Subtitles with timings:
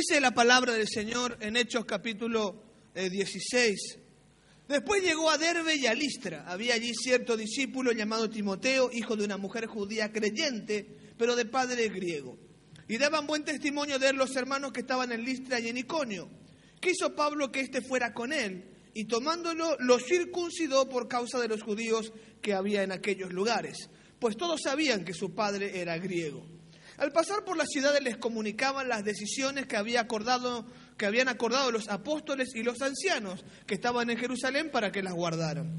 [0.00, 2.62] Dice la palabra del Señor en Hechos capítulo
[2.94, 3.60] 16.
[3.68, 4.00] Eh,
[4.66, 6.46] Después llegó a Derbe y a Listra.
[6.46, 10.86] Había allí cierto discípulo llamado Timoteo, hijo de una mujer judía creyente,
[11.18, 12.38] pero de padre griego.
[12.88, 16.30] Y daban buen testimonio de él los hermanos que estaban en Listra y en Iconio.
[16.80, 21.62] Quiso Pablo que éste fuera con él, y tomándolo lo circuncidó por causa de los
[21.62, 22.10] judíos
[22.40, 26.59] que había en aquellos lugares, pues todos sabían que su padre era griego.
[27.00, 30.66] Al pasar por las ciudades les comunicaban las decisiones que, había acordado,
[30.98, 35.14] que habían acordado los apóstoles y los ancianos que estaban en Jerusalén para que las
[35.14, 35.72] guardaran.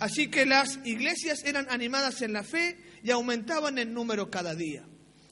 [0.00, 4.84] Así que las iglesias eran animadas en la fe y aumentaban en número cada día.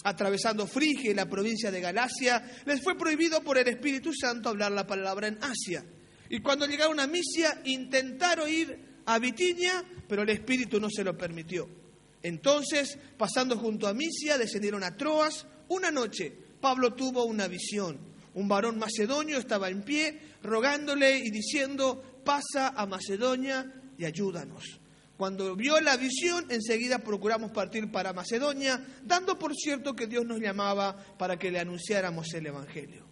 [0.05, 4.71] Atravesando Frigia y la provincia de Galacia, les fue prohibido por el Espíritu Santo hablar
[4.71, 5.85] la palabra en Asia.
[6.31, 11.19] Y cuando llegaron a Misia, intentaron ir a Bitinia, pero el Espíritu no se lo
[11.19, 11.84] permitió.
[12.25, 15.47] Entonces, pasando junto a Misia, descendieron a Troas.
[15.69, 17.99] Una noche, Pablo tuvo una visión.
[18.33, 24.81] Un varón macedonio estaba en pie, rogándole y diciendo, pasa a Macedonia y ayúdanos.
[25.19, 30.41] Cuando vio la visión, enseguida procuramos partir para Macedonia, dando por cierto que Dios nos
[30.41, 33.07] llamaba para que le anunciáramos el Evangelio.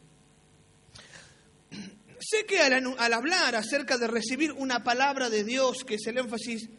[2.18, 6.16] Sé que al, al hablar acerca de recibir una palabra de Dios, que es el
[6.16, 6.70] énfasis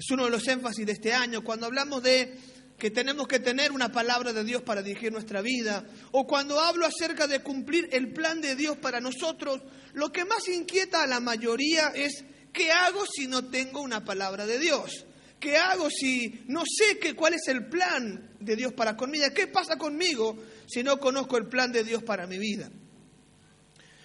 [0.00, 2.34] es uno de los énfasis de este año, cuando hablamos de
[2.78, 6.86] que tenemos que tener una palabra de Dios para dirigir nuestra vida, o cuando hablo
[6.86, 9.60] acerca de cumplir el plan de Dios para nosotros,
[9.92, 14.46] lo que más inquieta a la mayoría es ¿qué hago si no tengo una palabra
[14.46, 15.04] de Dios?
[15.38, 19.26] ¿Qué hago si no sé qué, cuál es el plan de Dios para conmigo?
[19.34, 22.70] ¿Qué pasa conmigo si no conozco el plan de Dios para mi vida?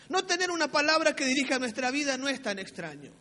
[0.10, 3.14] No tener una palabra que dirija nuestra vida no es tan extraño,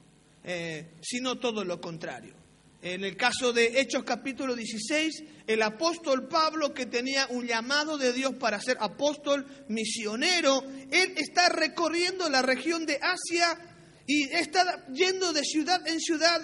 [0.43, 2.43] eh, sino todo lo contrario.
[2.85, 8.13] En el caso de Hechos capítulo 16, el apóstol Pablo, que tenía un llamado de
[8.13, 13.59] Dios para ser apóstol misionero, él está recorriendo la región de Asia
[14.07, 16.43] y está yendo de ciudad en ciudad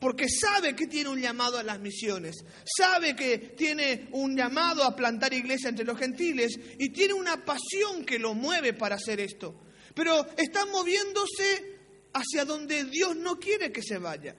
[0.00, 4.96] porque sabe que tiene un llamado a las misiones, sabe que tiene un llamado a
[4.96, 9.60] plantar iglesia entre los gentiles y tiene una pasión que lo mueve para hacer esto.
[9.94, 11.80] Pero está moviéndose
[12.14, 14.34] hacia donde Dios no quiere que se vaya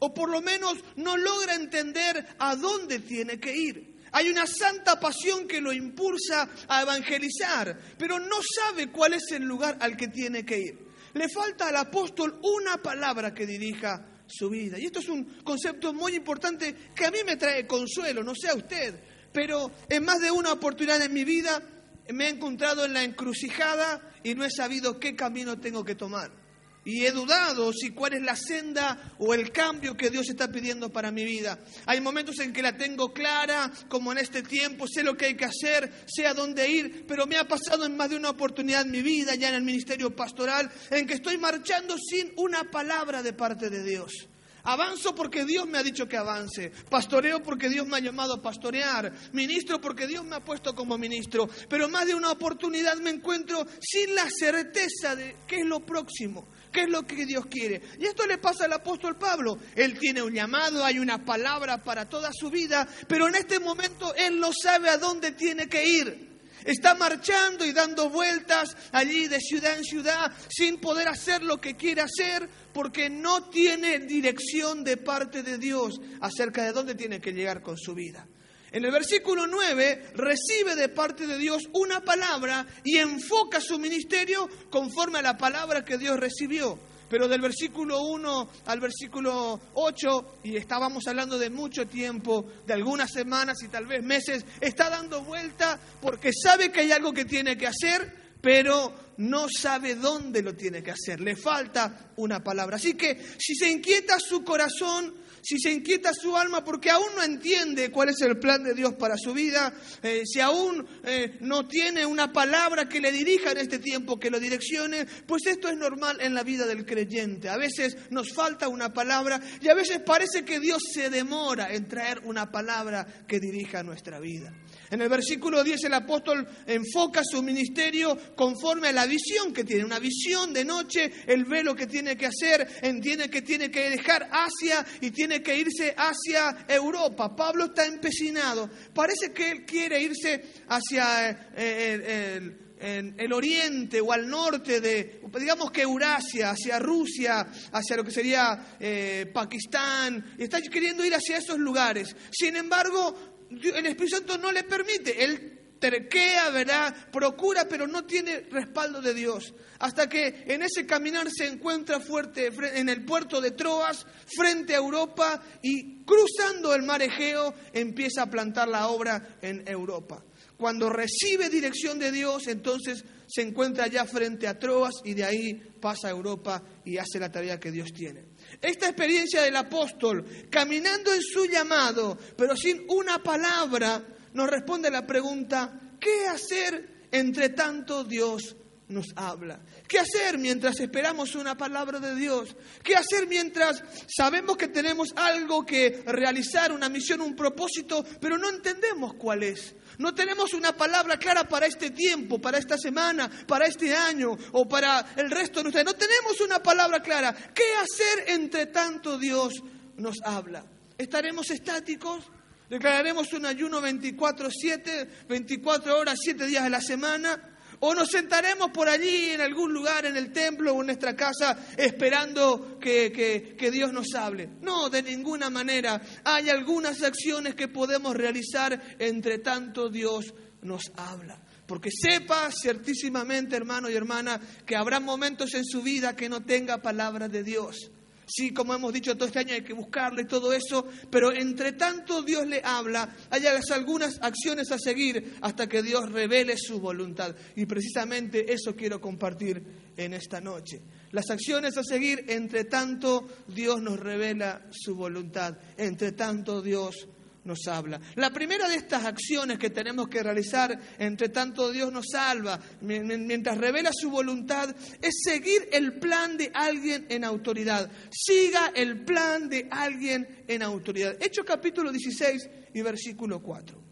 [0.00, 3.98] o por lo menos no logra entender a dónde tiene que ir.
[4.12, 9.42] Hay una santa pasión que lo impulsa a evangelizar, pero no sabe cuál es el
[9.44, 10.88] lugar al que tiene que ir.
[11.14, 14.78] Le falta al apóstol una palabra que dirija su vida.
[14.78, 18.48] Y esto es un concepto muy importante que a mí me trae consuelo, no sé
[18.48, 21.62] a usted, pero en más de una oportunidad en mi vida
[22.10, 26.47] me he encontrado en la encrucijada y no he sabido qué camino tengo que tomar
[26.88, 30.88] y he dudado si cuál es la senda o el cambio que Dios está pidiendo
[30.88, 31.58] para mi vida.
[31.84, 35.36] Hay momentos en que la tengo clara, como en este tiempo, sé lo que hay
[35.36, 38.86] que hacer, sé a dónde ir, pero me ha pasado en más de una oportunidad
[38.86, 43.22] en mi vida, ya en el ministerio pastoral, en que estoy marchando sin una palabra
[43.22, 44.26] de parte de Dios.
[44.64, 46.70] Avanzo porque Dios me ha dicho que avance.
[46.90, 49.12] Pastoreo porque Dios me ha llamado a pastorear.
[49.32, 51.48] Ministro porque Dios me ha puesto como ministro.
[51.68, 56.48] Pero más de una oportunidad me encuentro sin la certeza de qué es lo próximo.
[56.72, 57.80] ¿Qué es lo que Dios quiere?
[57.98, 59.58] Y esto le pasa al apóstol Pablo.
[59.74, 64.14] Él tiene un llamado, hay una palabra para toda su vida, pero en este momento
[64.14, 66.28] él no sabe a dónde tiene que ir.
[66.64, 71.76] Está marchando y dando vueltas allí de ciudad en ciudad sin poder hacer lo que
[71.76, 77.32] quiere hacer porque no tiene dirección de parte de Dios acerca de dónde tiene que
[77.32, 78.26] llegar con su vida.
[78.70, 84.48] En el versículo 9 recibe de parte de Dios una palabra y enfoca su ministerio
[84.70, 86.78] conforme a la palabra que Dios recibió.
[87.08, 93.10] Pero del versículo 1 al versículo 8, y estábamos hablando de mucho tiempo, de algunas
[93.10, 97.56] semanas y tal vez meses, está dando vuelta porque sabe que hay algo que tiene
[97.56, 101.20] que hacer, pero no sabe dónde lo tiene que hacer.
[101.20, 102.76] Le falta una palabra.
[102.76, 107.22] Así que si se inquieta su corazón, si se inquieta su alma porque aún no
[107.22, 109.72] entiende cuál es el plan de Dios para su vida,
[110.02, 114.30] eh, si aún eh, no tiene una palabra que le dirija en este tiempo, que
[114.30, 117.48] lo direccione, pues esto es normal en la vida del creyente.
[117.48, 121.88] A veces nos falta una palabra y a veces parece que Dios se demora en
[121.88, 124.52] traer una palabra que dirija nuestra vida.
[124.90, 129.84] En el versículo 10 el apóstol enfoca su ministerio conforme a la visión que tiene,
[129.84, 133.90] una visión de noche, él ve lo que tiene que hacer, entiende que tiene que
[133.90, 137.34] dejar Asia y tiene que irse hacia Europa.
[137.34, 144.80] Pablo está empecinado, parece que él quiere irse hacia eh, el, oriente o al norte
[144.80, 151.14] de, digamos que Eurasia, hacia Rusia, hacia lo que sería eh, Pakistán, está queriendo ir
[151.14, 152.14] hacia esos lugares.
[152.30, 155.24] Sin embargo, el Espíritu Santo no le permite.
[155.24, 156.94] Él terquea, ¿verdad?
[157.10, 159.54] Procura, pero no tiene respaldo de Dios.
[159.78, 164.78] Hasta que en ese caminar se encuentra fuerte en el puerto de Troas, frente a
[164.78, 170.24] Europa, y cruzando el mar Egeo empieza a plantar la obra en Europa.
[170.56, 175.54] Cuando recibe dirección de Dios, entonces se encuentra ya frente a Troas y de ahí
[175.80, 178.24] pasa a Europa y hace la tarea que Dios tiene.
[178.60, 184.02] Esta experiencia del apóstol, caminando en su llamado, pero sin una palabra,
[184.34, 188.56] nos responde la pregunta, ¿qué hacer entre tanto Dios
[188.88, 189.60] nos habla?
[189.88, 192.54] ¿Qué hacer mientras esperamos una palabra de Dios?
[192.82, 198.50] ¿Qué hacer mientras sabemos que tenemos algo que realizar, una misión, un propósito, pero no
[198.50, 199.74] entendemos cuál es?
[199.96, 204.68] No tenemos una palabra clara para este tiempo, para esta semana, para este año o
[204.68, 207.34] para el resto de nuestra No tenemos una palabra clara.
[207.54, 209.54] ¿Qué hacer entre tanto Dios
[209.96, 210.66] nos habla?
[210.98, 212.24] ¿Estaremos estáticos?
[212.68, 217.57] ¿Declararemos un ayuno 24-7, 24 horas, 7 días de la semana?
[217.80, 221.56] O nos sentaremos por allí en algún lugar, en el templo o en nuestra casa,
[221.76, 223.12] esperando que,
[223.56, 224.48] que, Dios nos hable.
[224.60, 226.00] No, de ninguna manera.
[226.24, 231.40] Hay algunas acciones que podemos realizar entre tanto Dios nos habla.
[231.66, 236.78] Porque sepa ciertísimamente, hermano y hermana, que habrá momentos en su vida que no tenga
[236.78, 237.90] palabra de Dios.
[238.28, 242.22] Sí, como hemos dicho todo este año hay que buscarle todo eso, pero entre tanto
[242.22, 247.34] Dios le habla, hay algunas acciones a seguir hasta que Dios revele su voluntad.
[247.56, 249.62] Y precisamente eso quiero compartir
[249.96, 250.82] en esta noche.
[251.12, 257.08] Las acciones a seguir, entre tanto Dios nos revela su voluntad, entre tanto Dios
[257.48, 258.00] nos habla.
[258.14, 263.58] La primera de estas acciones que tenemos que realizar, entre tanto Dios nos salva, mientras
[263.58, 264.72] revela su voluntad,
[265.02, 267.90] es seguir el plan de alguien en autoridad.
[268.10, 271.16] Siga el plan de alguien en autoridad.
[271.20, 273.88] Hechos capítulo 16 y versículo 4.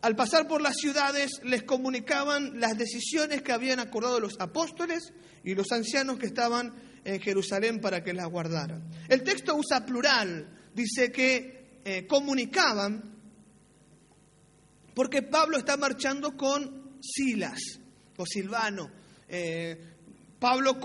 [0.00, 5.54] Al pasar por las ciudades les comunicaban las decisiones que habían acordado los apóstoles y
[5.54, 6.72] los ancianos que estaban
[7.04, 8.82] en Jerusalén para que las guardaran.
[9.08, 13.16] El texto usa plural, dice que eh, comunicaban,
[14.94, 17.60] porque Pablo está marchando con Silas
[18.16, 18.90] o Silvano.
[19.28, 19.78] Eh,
[20.38, 20.78] Pablo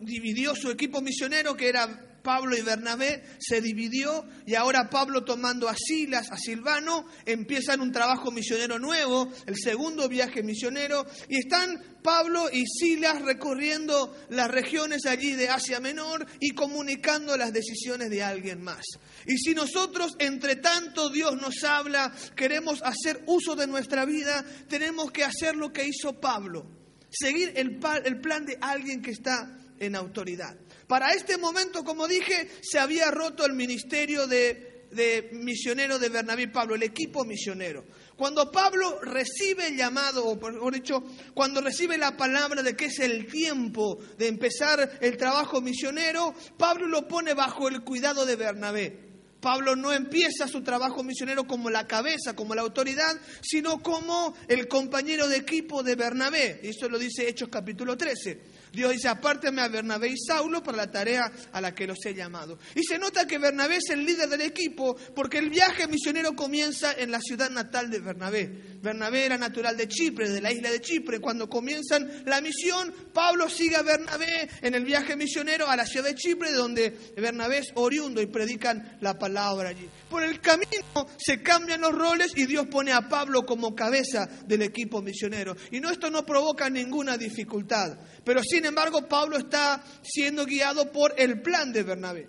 [0.00, 5.68] dividió su equipo misionero, que era Pablo y Bernabé, se dividió y ahora Pablo tomando
[5.68, 12.00] a Silas, a Silvano, empiezan un trabajo misionero nuevo, el segundo viaje misionero, y están
[12.02, 18.24] Pablo y Silas recorriendo las regiones allí de Asia Menor y comunicando las decisiones de
[18.24, 18.84] alguien más.
[19.24, 25.12] Y si nosotros, entre tanto Dios nos habla, queremos hacer uso de nuestra vida, tenemos
[25.12, 26.66] que hacer lo que hizo Pablo,
[27.08, 30.56] seguir el, el plan de alguien que está en autoridad.
[30.86, 36.76] Para este momento, como dije, se había roto el ministerio de, misionero de Bernabé Pablo,
[36.76, 37.84] el equipo misionero.
[38.16, 41.02] Cuando Pablo recibe el llamado, o por dicho,
[41.34, 46.86] cuando recibe la palabra de que es el tiempo de empezar el trabajo misionero, Pablo
[46.86, 49.06] lo pone bajo el cuidado de Bernabé.
[49.40, 54.66] Pablo no empieza su trabajo misionero como la cabeza, como la autoridad, sino como el
[54.66, 56.60] compañero de equipo de Bernabé.
[56.62, 58.40] Eso lo dice Hechos capítulo 13.
[58.72, 62.14] Dios dice, apárteme a Bernabé y Saulo para la tarea a la que los he
[62.14, 62.58] llamado.
[62.74, 66.92] Y se nota que Bernabé es el líder del equipo porque el viaje misionero comienza
[66.92, 68.78] en la ciudad natal de Bernabé.
[68.82, 71.20] Bernabé era natural de Chipre, de la isla de Chipre.
[71.20, 76.06] Cuando comienzan la misión, Pablo sigue a Bernabé en el viaje misionero a la ciudad
[76.06, 79.88] de Chipre, donde Bernabé es oriundo y predican la palabra allí.
[80.08, 84.62] Por el camino se cambian los roles y Dios pone a Pablo como cabeza del
[84.62, 85.56] equipo misionero.
[85.70, 87.98] Y no, esto no provoca ninguna dificultad.
[88.26, 92.28] Pero sin embargo, Pablo está siendo guiado por el plan de Bernabé.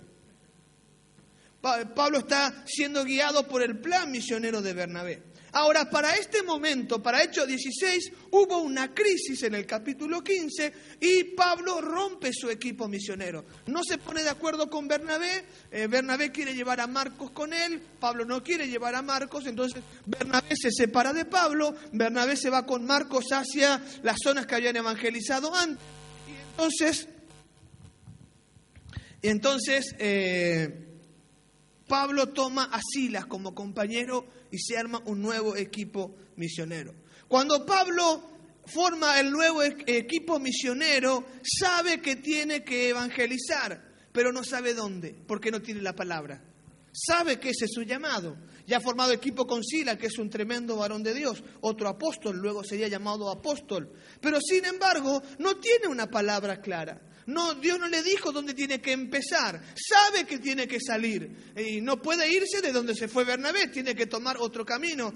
[1.60, 5.24] Pablo está siendo guiado por el plan misionero de Bernabé.
[5.54, 11.24] Ahora, para este momento, para Hechos 16, hubo una crisis en el capítulo 15 y
[11.36, 13.46] Pablo rompe su equipo misionero.
[13.68, 17.82] No se pone de acuerdo con Bernabé, eh, Bernabé quiere llevar a Marcos con él,
[18.00, 22.66] Pablo no quiere llevar a Marcos, entonces Bernabé se separa de Pablo, Bernabé se va
[22.66, 25.86] con Marcos hacia las zonas que habían evangelizado antes.
[26.28, 27.08] Y entonces,
[29.22, 30.87] y entonces eh,
[31.88, 36.94] Pablo toma a Silas como compañero y se arma un nuevo equipo misionero.
[37.28, 38.24] Cuando Pablo
[38.66, 45.16] forma el nuevo e-, equipo misionero, sabe que tiene que evangelizar, pero no sabe dónde,
[45.28, 46.44] porque no tiene la palabra.
[46.92, 48.36] Sabe que ese es su llamado.
[48.66, 52.38] Ya ha formado equipo con Sila, que es un tremendo varón de Dios, otro apóstol,
[52.38, 53.94] luego sería llamado apóstol.
[54.20, 57.00] Pero sin embargo, no tiene una palabra clara.
[57.28, 59.62] No, Dios no le dijo dónde tiene que empezar.
[59.76, 61.54] Sabe que tiene que salir.
[61.58, 65.14] Y no puede irse de donde se fue Bernabé, tiene que tomar otro camino.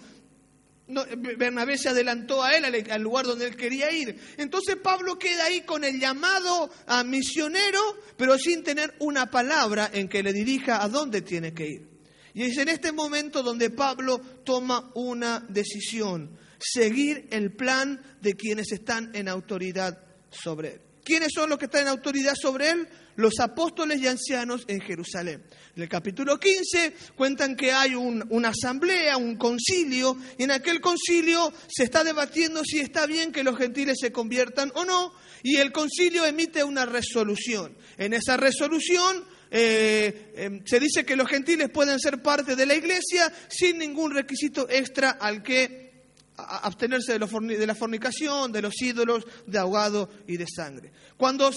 [0.87, 4.19] Bernabé se adelantó a él al, lugar donde él quería ir.
[4.35, 7.79] Entonces Pablo queda ahí con el llamado a misionero,
[8.17, 11.87] pero sin tener una palabra en que le dirija a dónde tiene que ir.
[12.33, 18.73] Y es en este momento donde Pablo toma una decisión, seguir el plan de quienes
[18.73, 19.97] están en autoridad
[20.29, 20.90] sobre él.
[21.03, 22.87] ¿Quiénes son los que están en autoridad sobre él?
[23.15, 25.43] Los apóstoles y ancianos en Jerusalén.
[25.75, 31.51] En el capítulo 15 cuentan que hay una asamblea, un concilio, y en aquel concilio
[31.67, 35.71] se está debatiendo si está bien que los gentiles se conviertan o no, y el
[35.71, 37.75] concilio emite una resolución.
[37.97, 42.75] En esa resolución eh, em, se dice que los gentiles pueden ser parte de la
[42.75, 45.90] iglesia sin ningún requisito extra al que
[46.41, 50.91] abstenerse de, de la fornicación, de los ídolos, de ahogado y de sangre.
[51.17, 51.51] Cuando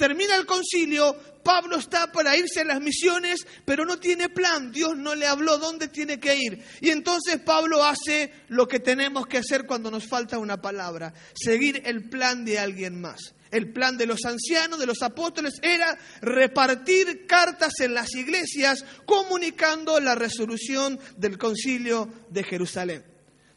[0.00, 4.72] termina el concilio, Pablo está para irse a las misiones, pero no tiene plan.
[4.72, 6.64] Dios no le habló dónde tiene que ir.
[6.80, 11.82] Y entonces Pablo hace lo que tenemos que hacer cuando nos falta una palabra, seguir
[11.84, 13.34] el plan de alguien más.
[13.50, 19.98] El plan de los ancianos, de los apóstoles, era repartir cartas en las iglesias comunicando
[20.00, 23.04] la resolución del concilio de Jerusalén.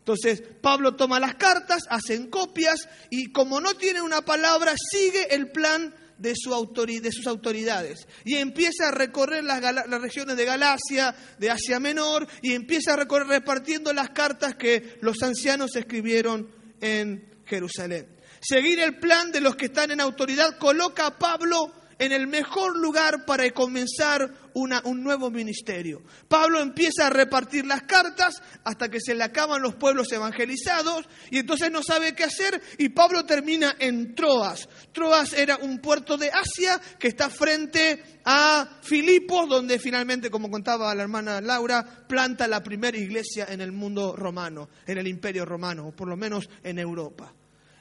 [0.04, 5.50] Entonces Pablo toma las cartas, hacen copias y como no tiene una palabra, sigue el
[5.50, 8.06] plan de, su de sus autoridades.
[8.26, 12.98] Y empieza a recorrer las, las, regiones de Galacia, de Asia Menor, y empieza a
[12.98, 16.50] recorrer repartiendo las cartas que los ancianos escribieron
[16.82, 18.08] en Jerusalén.
[18.42, 21.72] Seguir el plan de los que están en autoridad coloca a Pablo
[22.04, 26.02] en el mejor lugar para comenzar un nuevo ministerio.
[26.28, 31.40] Pablo empieza a repartir las cartas hasta que se le acaban los pueblos evangelizados y
[31.40, 34.68] entonces no sabe qué hacer y Pablo termina en Troas.
[34.92, 40.94] Troas era un puerto de Asia que está frente a Filipos, donde finalmente, como contaba
[40.94, 45.88] la hermana Laura, planta la primera iglesia en el mundo romano, en el imperio romano,
[45.88, 47.34] o por lo menos en Europa.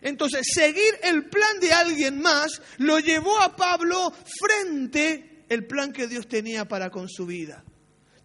[0.02, 6.08] Entonces, seguir el plan de alguien más lo llevó a Pablo frente al plan que
[6.08, 7.64] Dios tenía para con su vida.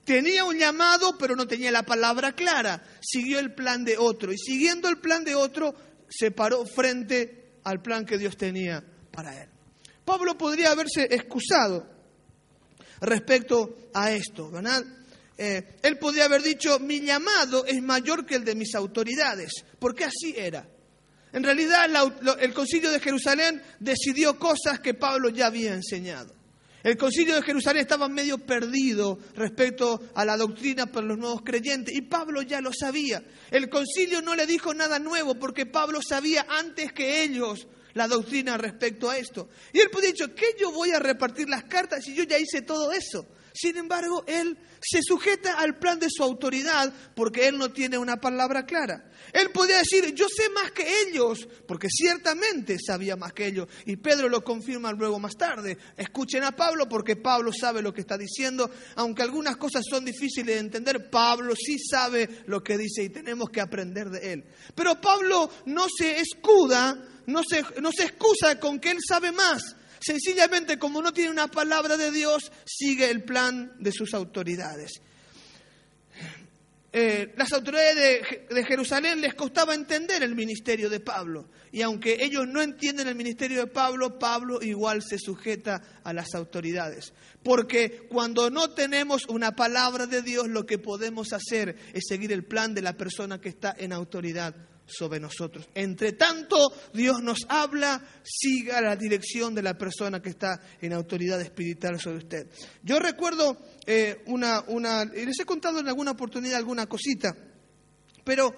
[0.03, 2.83] Tenía un llamado, pero no tenía la palabra clara.
[3.01, 4.31] Siguió el plan de otro.
[4.31, 5.75] Y siguiendo el plan de otro,
[6.09, 9.49] se paró frente al plan que Dios tenía para él.
[10.05, 11.85] Pablo podría haberse excusado
[13.01, 14.83] respecto a esto, ¿verdad?
[15.37, 20.05] Eh, él podría haber dicho, mi llamado es mayor que el de mis autoridades, porque
[20.05, 20.67] así era.
[21.33, 21.87] En realidad
[22.39, 26.37] el concilio de Jerusalén decidió cosas que Pablo ya había enseñado.
[26.83, 31.93] El concilio de Jerusalén estaba medio perdido respecto a la doctrina para los nuevos creyentes
[31.93, 33.21] y Pablo ya lo sabía.
[33.51, 38.57] El concilio no le dijo nada nuevo porque Pablo sabía antes que ellos la doctrina
[38.57, 39.49] respecto a esto.
[39.73, 42.61] Y él podía dicho, ¿qué yo voy a repartir las cartas si yo ya hice
[42.61, 43.27] todo eso?
[43.53, 48.17] Sin embargo, él se sujeta al plan de su autoridad porque él no tiene una
[48.17, 49.09] palabra clara.
[49.33, 53.67] Él podía decir, yo sé más que ellos, porque ciertamente sabía más que ellos.
[53.85, 55.77] Y Pedro lo confirma luego más tarde.
[55.95, 58.69] Escuchen a Pablo porque Pablo sabe lo que está diciendo.
[58.95, 63.49] Aunque algunas cosas son difíciles de entender, Pablo sí sabe lo que dice y tenemos
[63.49, 64.45] que aprender de él.
[64.75, 69.75] Pero Pablo no se escuda, no se, no se excusa con que él sabe más.
[69.99, 75.01] Sencillamente, como no tiene una palabra de Dios, sigue el plan de sus autoridades.
[76.93, 81.49] Eh, las autoridades de, de, Jerusalén les costaba entender el ministerio de Pablo.
[81.71, 86.33] Y aunque ellos no entienden el ministerio de Pablo, Pablo igual se sujeta a las
[86.33, 87.13] autoridades.
[87.43, 92.45] Porque cuando no tenemos una palabra de Dios, lo que podemos hacer es seguir el
[92.45, 94.55] plan de la persona que está en autoridad
[94.87, 95.67] sobre nosotros.
[95.75, 96.57] Entre tanto,
[96.93, 102.19] Dios nos habla, siga la dirección de la persona que está en autoridad espiritual sobre
[102.19, 102.47] usted.
[102.83, 103.57] Yo recuerdo
[103.89, 107.33] eh, una, una, les he contado en alguna oportunidad alguna cosita,
[108.25, 108.53] pero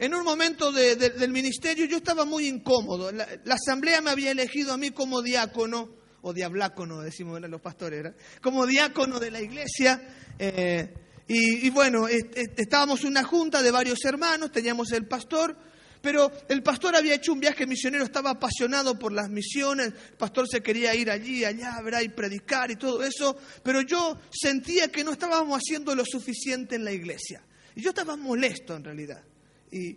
[0.00, 3.12] en un momento del ministerio yo estaba muy incómodo.
[3.12, 5.90] La, asamblea me había elegido a mí como diácono,
[6.22, 8.12] o diablácono, decimos los pastores,
[8.42, 10.02] como diácono de la iglesia.
[10.38, 10.92] Eh,
[11.28, 15.56] y, bueno, estábamos en una junta de varios hermanos, teníamos el pastor,
[16.04, 20.46] pero el pastor había hecho un viaje misionero, estaba apasionado por las misiones, el pastor
[20.46, 22.02] se quería ir allí, allá, ¿verdad?
[22.02, 26.84] y predicar y todo eso, pero yo sentía que no estábamos haciendo lo suficiente en
[26.84, 27.42] la iglesia.
[27.74, 29.24] Y yo estaba molesto en realidad.
[29.72, 29.96] Y,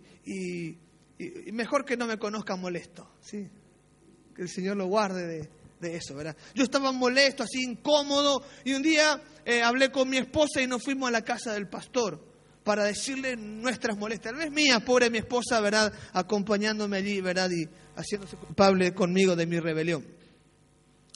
[1.52, 3.46] mejor que no me conozca molesto, ¿sí?
[4.34, 6.38] Que el Señor lo guarde de, de eso, ¿verdad?
[6.54, 10.82] Yo estaba molesto, así incómodo, y un día eh, hablé con mi esposa y nos
[10.82, 12.27] fuimos a la casa del pastor
[12.68, 14.34] para decirle nuestras molestias.
[14.34, 15.90] No es mía, pobre mi esposa, ¿verdad?
[16.12, 17.50] Acompañándome allí, ¿verdad?
[17.50, 20.04] Y haciéndose culpable conmigo de mi rebelión.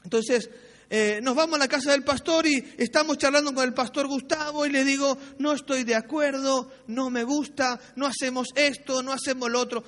[0.02, 0.48] Entonces,
[0.88, 4.64] eh, nos vamos a la casa del pastor y estamos charlando con el pastor Gustavo
[4.64, 9.50] y le digo, no estoy de acuerdo, no me gusta, no hacemos esto, no hacemos
[9.50, 9.84] lo otro.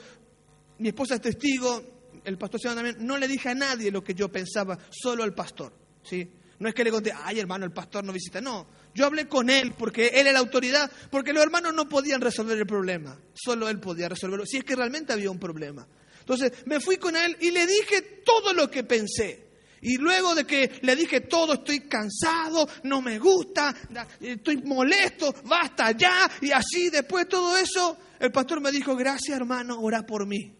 [0.81, 1.83] Mi esposa es testigo,
[2.25, 5.33] el pastor se también, no le dije a nadie lo que yo pensaba, solo al
[5.33, 5.73] pastor.
[6.03, 6.31] ¿sí?
[6.59, 8.67] No es que le conté, ay hermano, el pastor no visita, no.
[8.95, 12.57] Yo hablé con él porque él era la autoridad, porque los hermanos no podían resolver
[12.57, 15.87] el problema, solo él podía resolverlo, si es que realmente había un problema.
[16.21, 19.45] Entonces me fui con él y le dije todo lo que pensé.
[19.83, 23.75] Y luego de que le dije todo, estoy cansado, no me gusta,
[24.19, 26.31] estoy molesto, basta ya.
[26.41, 30.57] Y así, después de todo eso, el pastor me dijo, gracias hermano, ora por mí.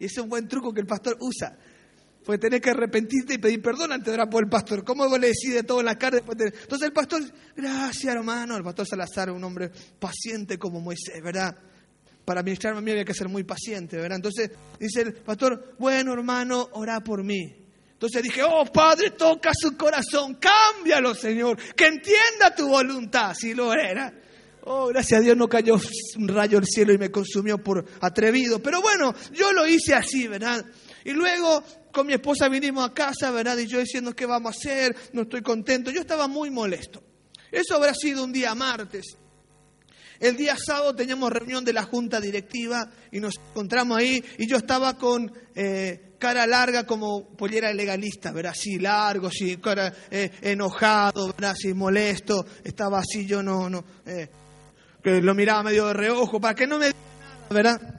[0.00, 1.56] Y ese es un buen truco que el pastor usa.
[2.28, 4.84] Porque tenés que arrepentirte y pedir perdón antes de por el pastor.
[4.84, 6.18] ¿Cómo le decís de todo en la cara?
[6.18, 7.22] Entonces el pastor,
[7.56, 8.54] gracias hermano.
[8.54, 11.56] El pastor Salazar, un hombre paciente como Moisés, ¿verdad?
[12.26, 14.16] Para ministrarme a mí había que ser muy paciente, ¿verdad?
[14.16, 17.66] Entonces dice el pastor, bueno hermano, ora por mí.
[17.92, 23.72] Entonces dije, oh Padre, toca su corazón, cámbialo Señor, que entienda tu voluntad, si lo
[23.72, 24.12] era.
[24.64, 25.80] Oh, gracias a Dios no cayó
[26.18, 28.62] un rayo del cielo y me consumió por atrevido.
[28.62, 30.62] Pero bueno, yo lo hice así, ¿verdad?
[31.06, 33.56] Y luego con mi esposa vinimos a casa, ¿verdad?
[33.58, 34.96] Y yo diciendo, ¿qué vamos a hacer?
[35.12, 35.90] No estoy contento.
[35.90, 37.02] Yo estaba muy molesto.
[37.50, 39.16] Eso habrá sido un día martes.
[40.20, 44.56] El día sábado teníamos reunión de la junta directiva y nos encontramos ahí y yo
[44.56, 48.52] estaba con eh, cara larga como pollera legalista, ¿verdad?
[48.52, 51.52] Así largo, así, cara eh, enojado, ¿verdad?
[51.52, 54.28] Así molesto, estaba así, yo no, no, eh,
[55.04, 57.97] lo miraba medio de reojo para que no me diga nada, ¿verdad?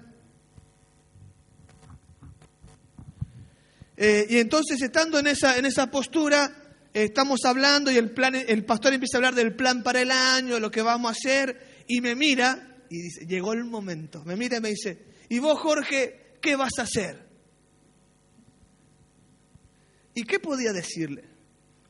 [4.00, 6.50] Y entonces estando en esa, en esa postura,
[6.94, 10.60] estamos hablando y el, plan, el pastor empieza a hablar del plan para el año,
[10.60, 14.24] lo que vamos a hacer y me mira y dice, llegó el momento.
[14.25, 17.27] Me mira y me dice, ¿y vos, Jorge, qué vas a hacer?
[20.13, 21.25] ¿Y qué podía decirle?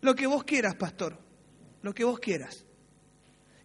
[0.01, 1.17] Lo que vos quieras, pastor,
[1.81, 2.65] lo que vos quieras.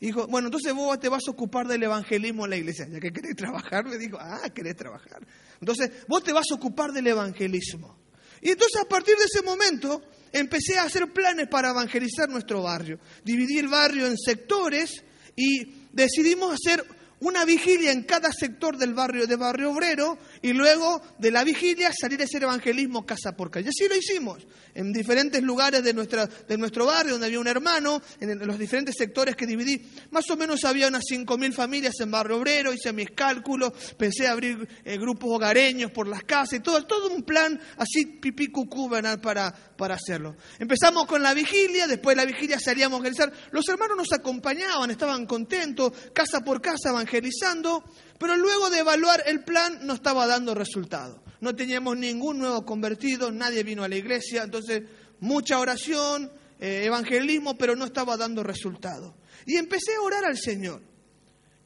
[0.01, 2.87] Y dijo, bueno, entonces vos te vas a ocupar del evangelismo en la iglesia.
[2.91, 5.27] Ya que querés trabajar, me dijo, ah, querés trabajar.
[5.61, 8.04] Entonces, vos te vas a ocupar del evangelismo.
[8.41, 12.99] Y entonces a partir de ese momento empecé a hacer planes para evangelizar nuestro barrio.
[13.25, 15.05] Dividí el barrio en sectores
[15.37, 16.85] y decidimos hacer
[17.21, 21.91] una vigilia en cada sector del barrio de Barrio Obrero y luego de la vigilia
[21.99, 23.65] salir a hacer evangelismo casa por casa.
[23.65, 27.47] Y así lo hicimos, en diferentes lugares de, nuestra, de nuestro barrio, donde había un
[27.47, 29.81] hermano, en los diferentes sectores que dividí.
[30.11, 34.69] Más o menos había unas 5.000 familias en Barrio Obrero, hice mis cálculos, pensé abrir
[34.85, 39.17] eh, grupos hogareños por las casas y todo, todo un plan así pipí cucú para,
[39.17, 40.37] para hacerlo.
[40.59, 43.33] Empezamos con la vigilia, después de la vigilia salíamos a evangelizar.
[43.51, 47.83] Los hermanos nos acompañaban, estaban contentos, casa por casa evangelizando.
[48.19, 51.23] Pero luego de evaluar el plan no estaba dando resultado.
[51.41, 54.83] No teníamos ningún nuevo convertido, nadie vino a la iglesia, entonces
[55.21, 59.15] mucha oración, eh, evangelismo, pero no estaba dando resultado.
[59.47, 60.83] Y empecé a orar al Señor.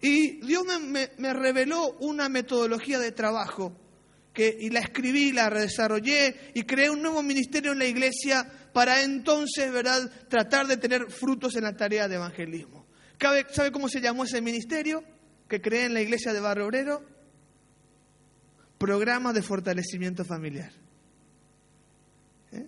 [0.00, 3.72] Y Dios me, reveló una metodología de trabajo
[4.32, 9.02] que, y la escribí, la desarrollé y creé un nuevo ministerio en la iglesia para
[9.02, 12.86] entonces, ¿verdad?, tratar de tener frutos en la tarea de evangelismo.
[13.50, 15.02] ¿Sabe cómo se llamó ese ministerio?
[15.48, 17.02] que cree en la iglesia de Barrio Obrero,
[18.78, 20.72] programa de fortalecimiento familiar.
[22.52, 22.66] ¿Eh?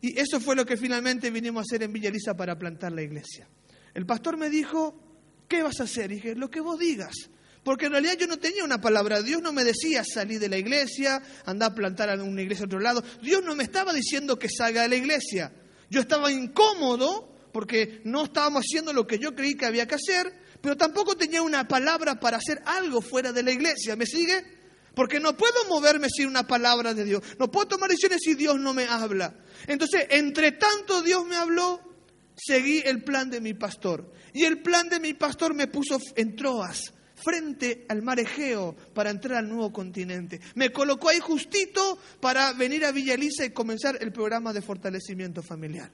[0.00, 3.02] Y eso fue lo que finalmente vinimos a hacer en Villa Elisa para plantar la
[3.02, 3.48] iglesia.
[3.92, 4.94] El pastor me dijo,
[5.48, 6.12] ¿qué vas a hacer?
[6.12, 7.14] Y dije, lo que vos digas.
[7.62, 9.20] Porque en realidad yo no tenía una palabra.
[9.20, 12.66] Dios no me decía salir de la iglesia, andar a plantar a una iglesia a
[12.66, 13.02] otro lado.
[13.20, 15.52] Dios no me estaba diciendo que salga de la iglesia.
[15.90, 20.40] Yo estaba incómodo porque no estábamos haciendo lo que yo creí que había que hacer
[20.60, 23.96] pero tampoco tenía una palabra para hacer algo fuera de la iglesia.
[23.96, 24.59] ¿Me sigue?
[24.94, 27.22] Porque no puedo moverme sin una palabra de Dios.
[27.38, 29.34] No puedo tomar decisiones si Dios no me habla.
[29.66, 31.80] Entonces, entre tanto Dios me habló,
[32.36, 34.12] seguí el plan de mi pastor.
[34.32, 39.10] Y el plan de mi pastor me puso en Troas, frente al mar Egeo, para
[39.10, 40.40] entrar al nuevo continente.
[40.54, 45.42] Me colocó ahí justito para venir a Villa Elisa y comenzar el programa de fortalecimiento
[45.42, 45.90] familiar.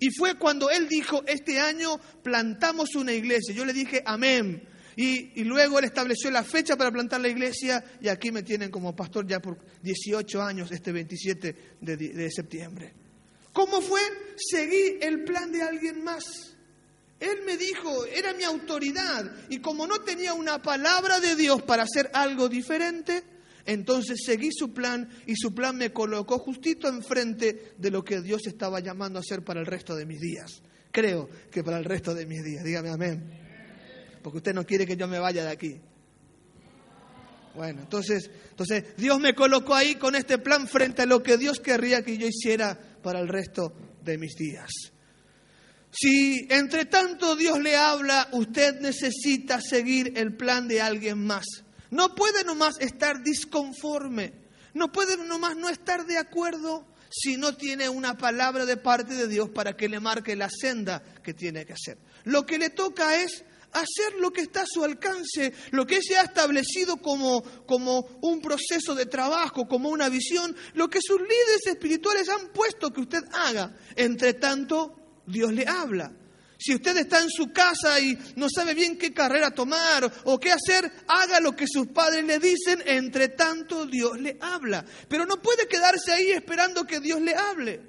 [0.00, 3.54] Y fue cuando él dijo, este año plantamos una iglesia.
[3.54, 4.62] Yo le dije, amén.
[5.00, 8.96] Y, luego él estableció la fecha para plantar la iglesia y aquí me tienen como
[8.96, 12.92] pastor ya por 18 años, este 27 de, de septiembre.
[13.52, 14.00] ¿Cómo fue?
[14.36, 16.24] Seguí el plan de alguien más.
[17.20, 21.84] Él me dijo, era mi autoridad, y como no tenía una palabra de Dios para
[21.84, 23.22] hacer algo diferente,
[23.66, 28.48] entonces seguí su plan y su plan me colocó justito enfrente de lo que Dios
[28.48, 30.60] estaba llamando a hacer para el resto de mis días.
[30.90, 32.64] Creo que para el resto de mis días.
[32.64, 33.47] Dígame amén.
[34.22, 35.80] Porque usted no quiere que yo me vaya de aquí.
[37.54, 41.60] Bueno, entonces, entonces Dios me colocó ahí con este plan frente a lo que Dios
[41.60, 43.72] querría que yo hiciera para el resto
[44.04, 44.70] de mis días.
[45.90, 51.46] Si entre tanto Dios le habla, usted necesita seguir el plan de alguien más.
[51.90, 54.34] No puede nomás estar disconforme,
[54.74, 59.28] no puede nomás no estar de acuerdo si no tiene una palabra de parte de
[59.28, 61.98] Dios para que le marque la senda que tiene que hacer.
[62.24, 66.16] Lo que le toca es hacer lo que está a su alcance, lo que se
[66.16, 71.66] ha establecido como, como un proceso de trabajo, como una visión, lo que sus líderes
[71.66, 73.76] espirituales han puesto que usted haga.
[73.96, 76.12] Entre tanto, Dios le habla.
[76.58, 80.50] Si usted está en su casa y no sabe bien qué carrera tomar o qué
[80.50, 84.84] hacer, haga lo que sus padres le dicen, entre tanto Dios le habla.
[85.08, 87.80] Pero no puede quedarse ahí esperando que Dios le hable.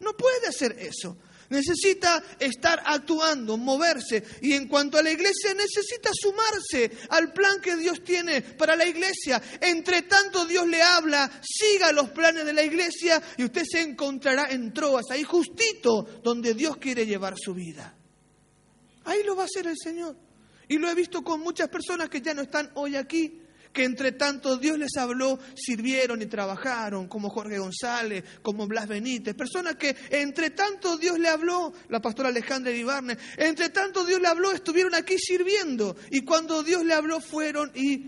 [0.00, 1.16] No puede hacer eso.
[1.50, 4.22] Necesita estar actuando, moverse.
[4.40, 8.86] Y en cuanto a la iglesia, necesita sumarse al plan que Dios tiene para la
[8.86, 9.42] iglesia.
[9.60, 14.48] Entre tanto Dios le habla, siga los planes de la iglesia y usted se encontrará
[14.50, 17.96] en Troas, ahí justito donde Dios quiere llevar su vida.
[19.04, 20.16] Ahí lo va a hacer el Señor.
[20.68, 24.12] Y lo he visto con muchas personas que ya no están hoy aquí, que entre
[24.12, 29.96] tanto Dios les habló, sirvieron y trabajaron, como Jorge González, como Blas Benítez, personas que
[30.10, 34.94] entre tanto Dios le habló, la pastora Alejandra Ibarne, entre tanto Dios le habló, estuvieron
[34.94, 37.98] aquí sirviendo, y cuando Dios le habló fueron y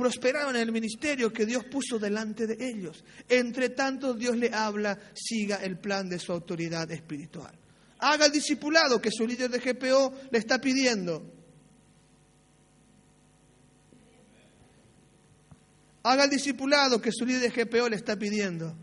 [0.00, 3.04] prosperaron en el ministerio que Dios puso delante de ellos.
[3.28, 7.52] Entre tanto Dios le habla, siga el plan de su autoridad espiritual.
[7.98, 11.39] Haga el discipulado que su líder de GPO le está pidiendo.
[16.10, 18.76] Haga el discipulado que su líder de GPO le está pidiendo.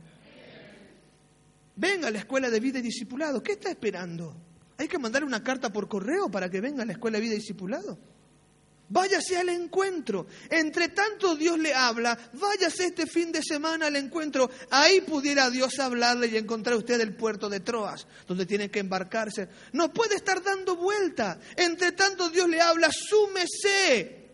[1.76, 3.44] Venga a la escuela de vida y discipulado.
[3.44, 4.34] ¿Qué está esperando?
[4.78, 7.34] ¿Hay que mandarle una carta por correo para que venga a la escuela de vida
[7.34, 8.00] y discipulado?
[8.88, 10.28] Váyase al encuentro.
[10.50, 14.50] Entre tanto Dios le habla, váyase este fin de semana al encuentro.
[14.72, 19.50] Ahí pudiera Dios hablarle y encontrar usted el puerto de Troas, donde tiene que embarcarse.
[19.74, 21.38] No puede estar dando vuelta.
[21.58, 24.27] Entre tanto Dios le habla, súmese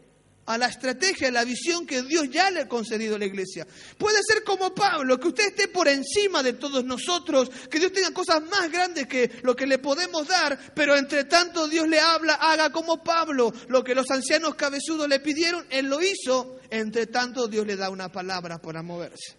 [0.46, 3.66] a la estrategia, a la visión que Dios ya le ha concedido a la iglesia.
[3.98, 8.12] Puede ser como Pablo, que usted esté por encima de todos nosotros, que Dios tenga
[8.12, 12.34] cosas más grandes que lo que le podemos dar, pero entre tanto Dios le habla,
[12.36, 17.48] haga como Pablo, lo que los ancianos cabezudos le pidieron, él lo hizo, entre tanto
[17.48, 19.38] Dios le da una palabra para moverse.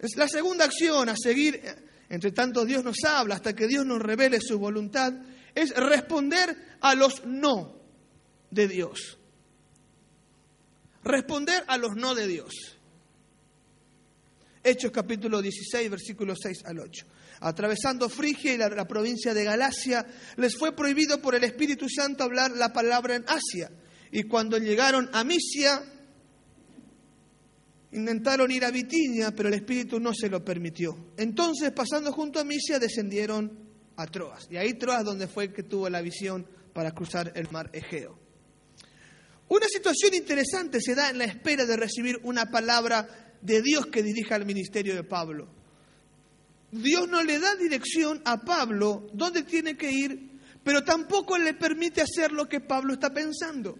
[0.00, 1.62] Es la segunda acción a seguir,
[2.08, 5.12] entre tanto Dios nos habla hasta que Dios nos revele su voluntad,
[5.54, 7.76] es responder a los no
[8.50, 9.18] de Dios
[11.06, 12.76] responder a los no de Dios.
[14.62, 17.06] Hechos capítulo 16, versículos 6 al 8.
[17.40, 20.04] Atravesando Frigia y la, provincia de Galacia,
[20.36, 23.70] les fue prohibido por el Espíritu Santo hablar la palabra en Asia.
[24.10, 25.82] Y cuando llegaron a Misia,
[27.92, 31.12] intentaron ir a Bitinia, pero el Espíritu no se lo permitió.
[31.16, 33.56] Entonces, pasando junto a Misia, descendieron
[33.96, 34.48] a Troas.
[34.50, 38.25] Y ahí Troas donde fue que tuvo la visión para cruzar el mar Egeo.
[39.48, 44.02] Una situación interesante se da en la espera de recibir una palabra de Dios que
[44.02, 45.48] dirija al ministerio de Pablo.
[46.72, 50.30] Dios no le da dirección a Pablo dónde tiene que ir,
[50.64, 53.78] pero tampoco le permite hacer lo que Pablo está pensando.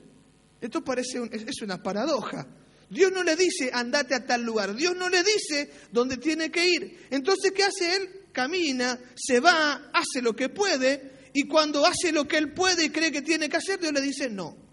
[0.61, 2.47] Esto parece es una paradoja.
[2.89, 6.69] Dios no le dice andate a tal lugar, Dios no le dice dónde tiene que
[6.69, 7.07] ir.
[7.11, 8.11] Entonces, ¿qué hace él?
[8.31, 12.91] Camina, se va, hace lo que puede, y cuando hace lo que él puede y
[12.91, 14.66] cree que tiene que hacer, Dios le dice no.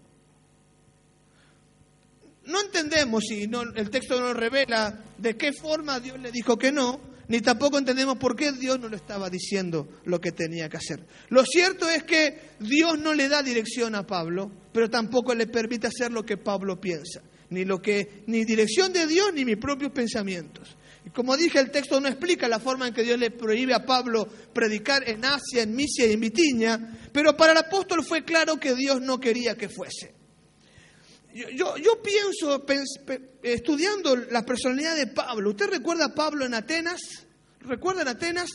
[2.46, 6.72] No entendemos si no, el texto no revela de qué forma Dios le dijo que
[6.72, 10.76] no, ni tampoco entendemos por qué Dios no le estaba diciendo lo que tenía que
[10.76, 11.06] hacer.
[11.30, 15.86] Lo cierto es que Dios no le da dirección a Pablo, pero tampoco le permite
[15.86, 19.92] hacer lo que Pablo piensa, ni lo que ni dirección de Dios ni mis propios
[19.92, 20.76] pensamientos.
[21.06, 23.84] Y como dije, el texto no explica la forma en que Dios le prohíbe a
[23.84, 28.58] Pablo predicar en Asia, en Misia y en Bitinia, pero para el apóstol fue claro
[28.58, 30.13] que Dios no quería que fuese.
[31.34, 32.64] Yo, yo, pienso,
[33.42, 37.00] estudiando la personalidad de Pablo, ¿usted recuerda a Pablo en Atenas?
[37.58, 38.50] ¿Recuerda Atenas?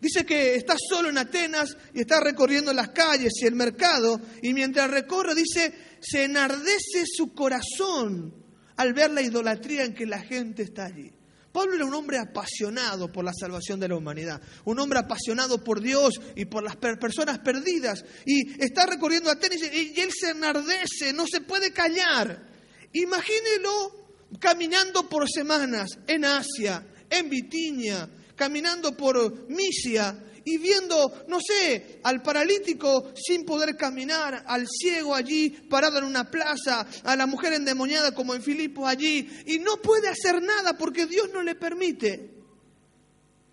[0.00, 4.52] Dice que está solo en Atenas y está recorriendo las calles y el mercado y
[4.52, 8.34] mientras recorre dice, se enardece su corazón
[8.76, 11.12] al ver la idolatría en que la gente está allí.
[11.58, 15.80] Pablo era un hombre apasionado por la salvación de la humanidad, un hombre apasionado por
[15.80, 18.04] Dios y por las personas perdidas.
[18.24, 22.48] Y está recorriendo Atenas y él se enardece, no se puede callar.
[22.92, 24.06] Imagínelo
[24.38, 30.16] caminando por semanas en Asia, en Bitinia, caminando por Misia,
[30.48, 36.30] y viendo, no sé, al paralítico sin poder caminar, al ciego allí parado en una
[36.30, 41.06] plaza, a la mujer endemoniada como en Filipos allí, y no puede hacer nada porque
[41.06, 42.34] Dios no le permite.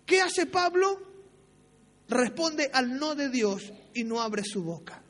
[0.06, 1.06] ¿Qué hace Pablo?
[2.08, 5.02] responde al no de Dios y no abre su boca.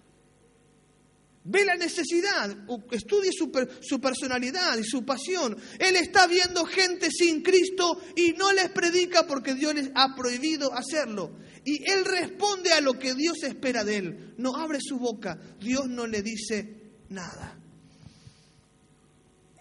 [1.48, 2.56] Ve la necesidad,
[2.90, 5.56] estudie su, personalidad y su pasión.
[5.78, 10.72] Él está viendo gente sin Cristo y no les predica porque Dios les ha prohibido
[10.74, 11.38] hacerlo.
[11.64, 14.34] Y él responde a lo que Dios espera de él.
[14.38, 17.56] No abre su boca, Dios no le dice nada.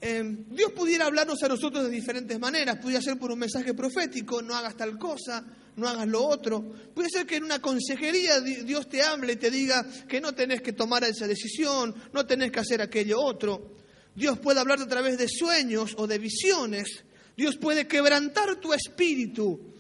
[0.02, 2.80] Em, Dios pudiera hablarnos a nosotros de diferentes maneras.
[2.82, 6.62] Pudiera ser por un mensaje profético, no hagas tal cosa, no hagas lo otro.
[6.94, 10.62] Puede ser que en una consejería Dios te hable y te diga que no tenés
[10.62, 13.76] que tomar esa decisión, no tenés que hacer aquello otro.
[14.16, 17.04] Dios puede hablarte a través de sueños o de visiones.
[17.36, 19.76] Dios puede quebrantar tu espíritu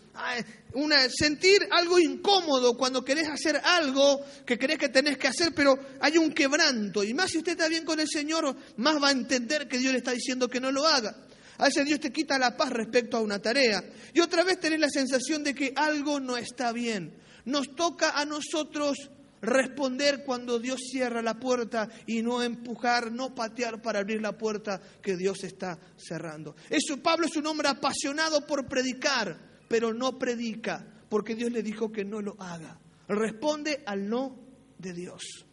[0.73, 5.77] una, sentir algo incómodo cuando querés hacer algo que crees que tenés que hacer, pero
[5.99, 7.03] hay un quebranto.
[7.03, 9.93] Y más si usted está bien con el Señor, más va a entender que Dios
[9.93, 11.15] le está diciendo que no lo haga.
[11.57, 13.83] A veces Dios te quita la paz respecto a una tarea.
[14.13, 17.15] Y otra vez tenés la sensación de que algo no está bien.
[17.45, 19.09] Nos toca a nosotros
[19.41, 24.81] responder cuando Dios cierra la puerta y no empujar, no patear para abrir la puerta
[25.01, 26.55] que Dios está cerrando.
[26.69, 31.91] Eso, Pablo es un hombre apasionado por predicar pero no predica, porque Dios le dijo
[31.91, 32.79] que no lo haga.
[33.07, 34.37] Responde al no
[34.77, 35.45] de Dios.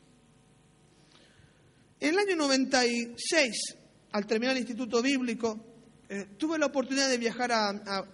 [2.01, 3.77] En el año 96,
[4.13, 5.72] al terminar el Instituto Bíblico,
[6.15, 7.51] eh, tuve la oportunidad de viajar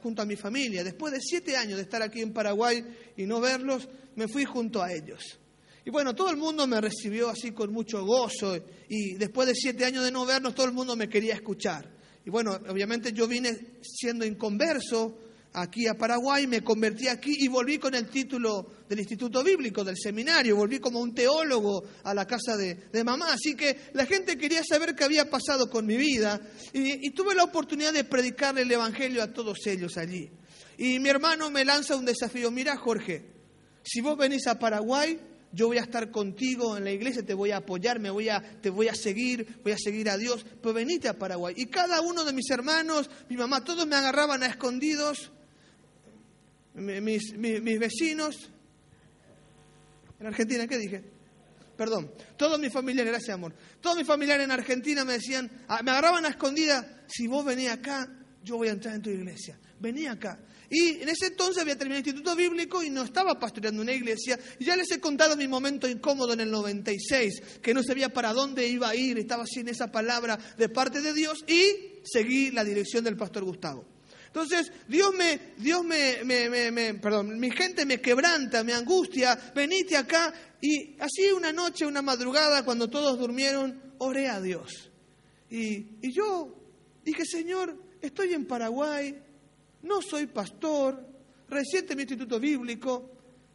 [0.00, 0.84] junto a mi familia.
[0.84, 2.84] Después de siete años de estar aquí en Paraguay
[3.16, 5.40] y no verlos, me fui junto a ellos.
[5.84, 8.56] Y bueno, todo el mundo me recibió así con mucho gozo
[8.88, 11.90] y después de siete años de no vernos, todo el mundo me quería escuchar.
[12.24, 15.18] Y bueno, obviamente yo vine siendo inconverso,
[15.54, 19.96] aquí a Paraguay, me convertí aquí y volví con el título del Instituto Bíblico, del
[19.96, 23.32] seminario, volví como un teólogo a la casa de, mamá.
[23.32, 26.40] Así que la gente quería saber qué había pasado con mi vida
[26.72, 30.30] y, tuve la oportunidad de predicarle el Evangelio a todos ellos allí.
[30.76, 33.26] Y mi hermano me lanza un desafío, mira Jorge,
[33.82, 35.18] si vos venís a Paraguay,
[35.50, 38.40] yo voy a estar contigo en la iglesia, te voy a apoyar, me voy a,
[38.61, 41.54] te voy a seguir, voy a seguir a Dios, pero venite a Paraguay.
[41.56, 45.32] Y cada uno de mis hermanos, mi mamá, todos me agarraban a escondidos
[46.78, 48.50] mis, mis, vecinos,
[50.18, 51.02] en Argentina, ¿qué dije?
[51.76, 55.90] Perdón, todos mis familiares, gracias amor, todos mis familiares en Argentina me decían, ah, me
[55.90, 58.08] agarraban a escondida, si vos venís acá,
[58.42, 60.40] yo voy a entrar en tu iglesia, vení acá.
[60.70, 64.38] Y en ese entonces había terminado el instituto bíblico y no estaba pastoreando una iglesia.
[64.58, 68.34] Y ya les he contado mi momento incómodo en el 96, que no sabía para
[68.34, 72.64] dónde iba a ir, estaba sin esa palabra de parte de Dios y seguí la
[72.64, 73.97] dirección del pastor Gustavo.
[74.40, 80.33] Entonces, Dios me, Dios me, me, perdón, mi gente me quebranta, me angustia, venite acá.
[80.61, 84.92] Y así una noche, una madrugada, cuando todos durmieron, oré a Dios.
[85.51, 86.55] Y, y yo
[87.05, 89.20] dije, Señor, estoy en Paraguay,
[89.83, 91.05] no soy pastor,
[91.48, 93.11] reciente mi instituto bíblico,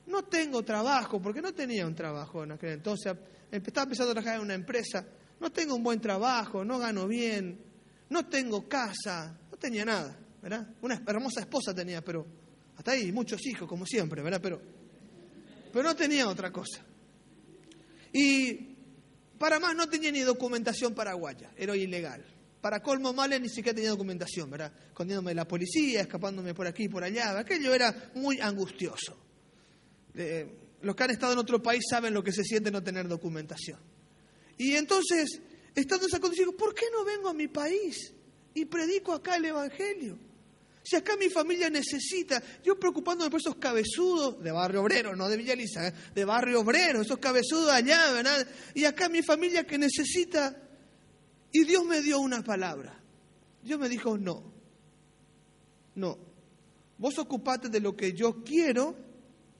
[0.07, 3.15] no tengo trabajo, porque no tenía un trabajo en aquel entonces,
[3.49, 5.05] estaba empezando a trabajar en una empresa,
[5.39, 7.57] no tengo un buen trabajo, no gano bien,
[8.09, 10.19] no tengo casa, no tenía nada.
[10.43, 10.67] ¿Verdad?
[10.81, 12.27] Una hermosa esposa tenía, pero
[12.75, 14.41] hasta ahí, muchos hijos, como siempre, ¿verdad?
[14.43, 14.61] Pero,
[15.71, 16.83] pero no tenía otra cosa.
[18.11, 18.75] Y
[19.39, 22.25] para más no tenía ni documentación paraguaya, era ilegal.
[22.59, 24.73] Para colmo males ni siquiera tenía documentación, ¿verdad?
[24.87, 27.39] Escondiéndome de la policía, escapándome por aquí y por allá.
[27.39, 29.17] Aquello era muy angustioso.
[30.13, 33.07] Eh, los que han estado en otro país saben lo que se siente no tener
[33.07, 33.79] documentación.
[34.57, 35.41] Y entonces,
[35.73, 38.13] estando en esa condición, ¿por qué no vengo a mi país
[38.53, 40.32] y predico acá el Evangelio?
[40.83, 45.37] Si acá mi familia necesita, yo preocupándome por esos cabezudos de barrio obrero, no de
[45.37, 45.93] Villa Elisa, ¿eh?
[46.13, 48.45] de barrio obrero, esos cabezudos allá, ¿verdad?
[48.75, 50.61] Y acá mi familia que necesita.
[51.53, 53.01] Y Dios me dio una palabra.
[53.61, 54.43] Dios me dijo, no,
[55.95, 56.17] no.
[56.97, 58.95] Vos ocupate de lo que yo quiero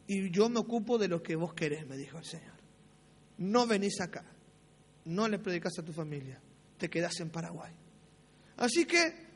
[0.05, 2.53] y yo me ocupo de lo que vos querés, me dijo el Señor.
[3.37, 4.25] No venís acá,
[5.05, 6.41] no le predicas a tu familia,
[6.77, 7.73] te quedás en Paraguay.
[8.57, 9.32] Así que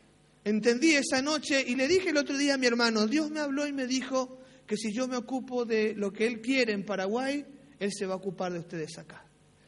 [0.50, 3.68] entendí esa noche y le dije el otro día a mi hermano, Dios me habló
[3.68, 7.46] y me dijo que si yo me ocupo de lo que Él quiere en Paraguay,
[7.80, 9.26] Él se va a ocupar de ustedes acá.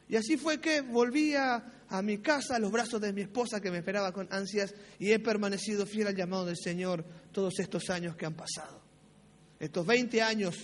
[0.08, 1.62] Y así fue que volví a,
[2.02, 5.18] mi casa, a los brazos de mi esposa que me esperaba con ansias y he
[5.18, 8.82] permanecido fiel al llamado del Señor todos estos años que han pasado.
[9.58, 10.56] Estos 20 años,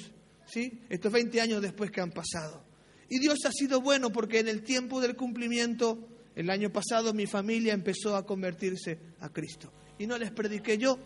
[0.46, 0.80] ¿sí?
[0.88, 2.64] Estos 20 años después que han pasado.
[3.08, 7.26] Y Dios ha sido bueno porque en el tiempo del cumplimiento, el año pasado mi
[7.26, 10.98] familia empezó a convertirse a Cristo y no les prediqué yo.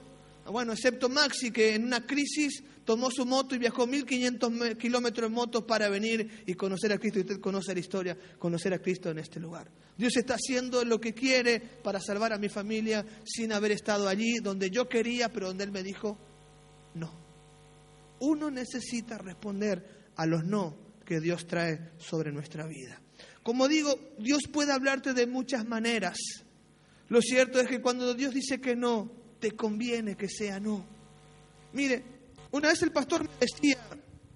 [0.46, 5.32] Bueno, excepto Maxi, que en una crisis tomó su moto y viajó 1500 kilómetros en
[5.32, 7.18] moto para venir y conocer a Cristo.
[7.18, 9.70] Y usted conoce la historia, conocer a Cristo en este lugar.
[9.96, 14.38] Dios está haciendo lo que quiere para salvar a mi familia sin haber estado allí
[14.42, 16.18] donde yo quería, pero donde Él me dijo,
[16.94, 17.12] no.
[18.20, 23.00] Uno necesita responder a los no que Dios trae sobre nuestra vida.
[23.42, 26.18] Como digo, Dios puede hablarte de muchas maneras.
[27.10, 30.86] Lo cierto es que cuando Dios dice que no, te conviene que sea no.
[31.72, 32.02] Mire,
[32.52, 33.78] una vez el pastor me decía,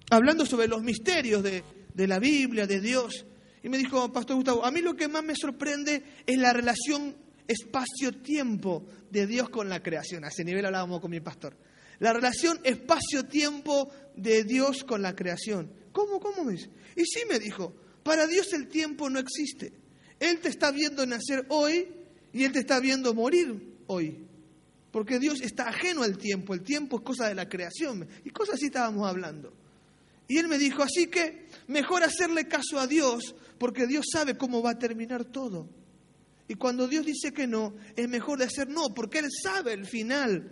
[0.09, 3.25] hablando sobre los misterios de, de la Biblia, de Dios,
[3.63, 7.15] y me dijo, Pastor Gustavo, a mí lo que más me sorprende es la relación
[7.47, 10.25] espacio-tiempo de Dios con la creación.
[10.25, 11.57] A ese nivel hablábamos con mi pastor.
[11.99, 15.71] La relación espacio-tiempo de Dios con la creación.
[15.93, 16.69] ¿Cómo, cómo es?
[16.95, 19.73] Y sí me dijo, para Dios el tiempo no existe.
[20.19, 21.87] Él te está viendo nacer hoy
[22.35, 24.27] y Él te está viendo morir hoy.
[24.91, 26.53] Porque Dios está ajeno al tiempo.
[26.53, 28.05] El tiempo es cosa de la creación.
[28.25, 29.53] Y cosas así estábamos hablando.
[30.27, 34.61] Y Él me dijo, así que mejor hacerle caso a Dios porque Dios sabe cómo
[34.61, 35.69] va a terminar todo.
[36.49, 39.85] Y cuando Dios dice que no, es mejor de hacer no, porque Él sabe el
[39.85, 40.51] final.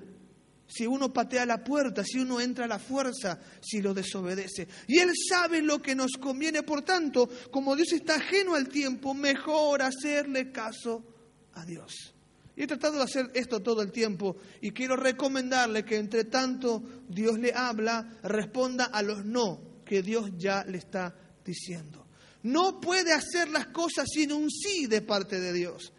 [0.66, 4.70] Si uno patea la puerta, si uno entra a la fuerza, si lo desobedece.
[4.88, 6.64] Y Él sabe lo que nos conviene.
[6.64, 11.10] Por tanto, como Dios está ajeno al tiempo, mejor hacerle caso
[11.56, 12.14] a Dios.
[12.56, 16.84] Y he tratado de hacer esto todo el tiempo y quiero recomendarle que entre tanto
[17.10, 22.04] Dios le habla, responda a los no que Dios ya le está diciendo
[22.44, 25.92] no puede hacer las cosas sin un sí de parte de Dios.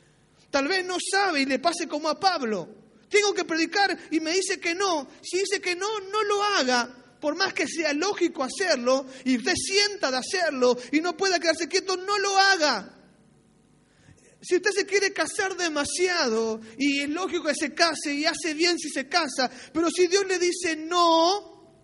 [0.51, 2.69] Tal vez no sabe y le pase como a Pablo.
[3.09, 5.09] Tengo que predicar y me dice que no.
[5.23, 7.01] Si dice que no, no lo haga.
[7.21, 11.69] Por más que sea lógico hacerlo y usted sienta de hacerlo y no pueda quedarse
[11.69, 12.95] quieto, no lo haga.
[14.45, 18.79] Si usted se quiere casar demasiado y es lógico que se case y hace bien
[18.79, 21.81] si se casa, pero si Dios le dice no,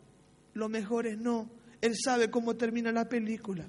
[0.52, 1.50] lo mejor es no.
[1.80, 3.66] Él sabe cómo termina la película.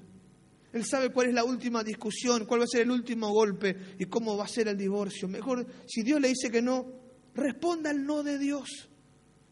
[0.74, 4.04] Él sabe cuál es la última discusión, cuál va a ser el último golpe y
[4.06, 5.26] cómo va a ser el divorcio.
[5.26, 6.86] Mejor, si Dios le dice que no,
[7.34, 8.90] responda al no de Dios.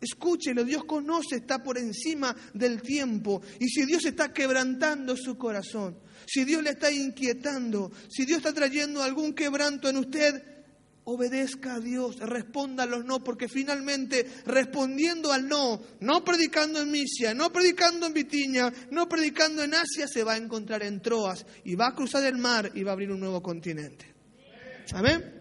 [0.01, 3.43] Escúchelo, Dios conoce, está por encima del tiempo.
[3.59, 5.99] Y si Dios está quebrantando su corazón,
[6.33, 10.41] si Dios le está inquietando, si Dios está trayendo algún quebranto en usted,
[11.03, 16.93] obedezca a Dios, responda a los no, porque finalmente respondiendo al no, no predicando en
[16.93, 21.45] Misia, no predicando en Vitiña, no predicando en Asia, se va a encontrar en Troas
[21.65, 24.15] y va a cruzar el mar y va a abrir un nuevo continente.
[24.93, 25.35] Amén.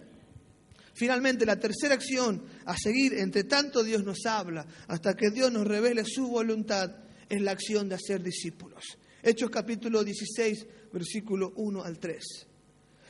[0.96, 5.68] Finalmente, la tercera acción a seguir, entre tanto Dios nos habla, hasta que Dios nos
[5.68, 6.90] revele su voluntad,
[7.30, 8.98] es la acción de hacer discípulos.
[9.22, 12.48] Hechos capítulo 16, versículo 1 al 3.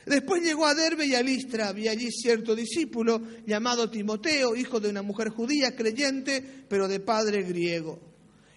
[0.06, 1.68] Después llegó a Derbe y a Listra.
[1.68, 7.42] Había allí cierto discípulo llamado Timoteo, hijo de una mujer judía creyente, pero de padre
[7.42, 8.00] griego.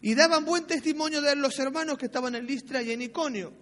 [0.02, 3.54] Y daban buen testimonio de los hermanos que estaban en Listra y en Iconio.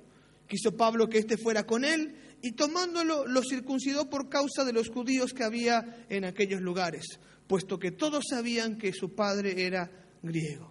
[0.47, 4.89] Quiso Pablo que éste fuera con él y tomándolo lo circuncidó por causa de los
[4.89, 9.89] judíos que había en aquellos lugares, puesto que todos sabían que su padre era
[10.23, 10.70] griego.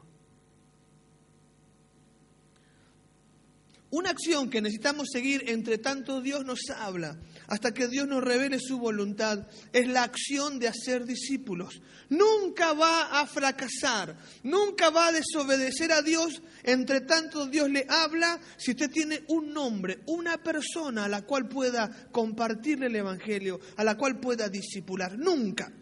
[3.92, 8.60] Una acción que necesitamos seguir entre tanto Dios nos habla, hasta que Dios nos revele
[8.60, 11.82] su voluntad, es la acción de hacer discípulos.
[12.08, 18.40] Nunca va a fracasar, nunca va a desobedecer a Dios, entre tanto Dios le habla,
[18.56, 23.82] si usted tiene un nombre, una persona a la cual pueda compartirle el Evangelio, a
[23.82, 25.18] la cual pueda discipular.
[25.18, 25.72] Nunca.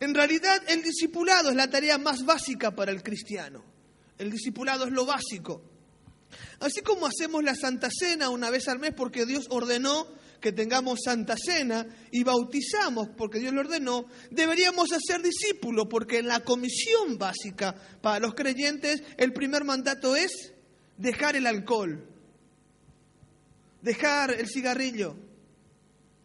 [0.00, 3.62] En realidad el discipulado es la tarea más básica para el cristiano.
[4.18, 5.71] El discipulado es lo básico.
[6.60, 10.06] Así como hacemos la Santa Cena una vez al mes porque Dios ordenó
[10.40, 16.26] que tengamos Santa Cena y bautizamos porque Dios lo ordenó, deberíamos hacer discípulos porque en
[16.26, 20.52] la comisión básica para los creyentes el primer mandato es
[20.98, 22.04] dejar el alcohol,
[23.80, 25.16] dejar el cigarrillo,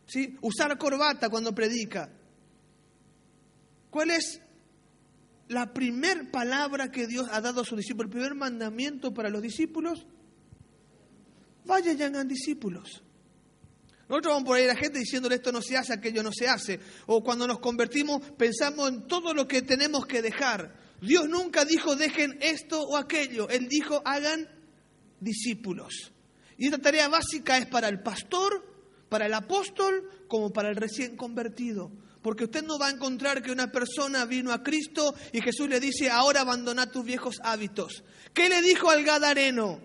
[0.08, 0.36] ¿sí?
[0.42, 2.10] usar corbata cuando predica.
[3.90, 4.42] ¿Cuál es
[5.48, 9.42] la primera palabra que Dios ha dado a sus discípulos, el primer mandamiento para los
[9.42, 10.06] discípulos,
[11.66, 13.04] vayan y hagan discípulos.
[14.10, 16.48] Nosotros vamos por ahí a la gente diciéndole esto no se hace, aquello no se
[16.48, 16.80] hace.
[17.08, 20.74] O cuando nos convertimos pensamos en todo lo que tenemos que dejar.
[21.02, 23.50] Dios nunca dijo dejen esto o aquello.
[23.50, 24.48] Él dijo hagan
[25.20, 26.14] discípulos.
[26.58, 28.66] Y esta tarea básica es para el pastor,
[29.10, 31.92] para el apóstol, como para el recién convertido.
[32.22, 35.80] Porque usted no va a encontrar que una persona vino a Cristo y Jesús le
[35.80, 38.04] dice, ahora abandona tus viejos hábitos.
[38.34, 39.80] ¿Qué le dijo al Gadareno?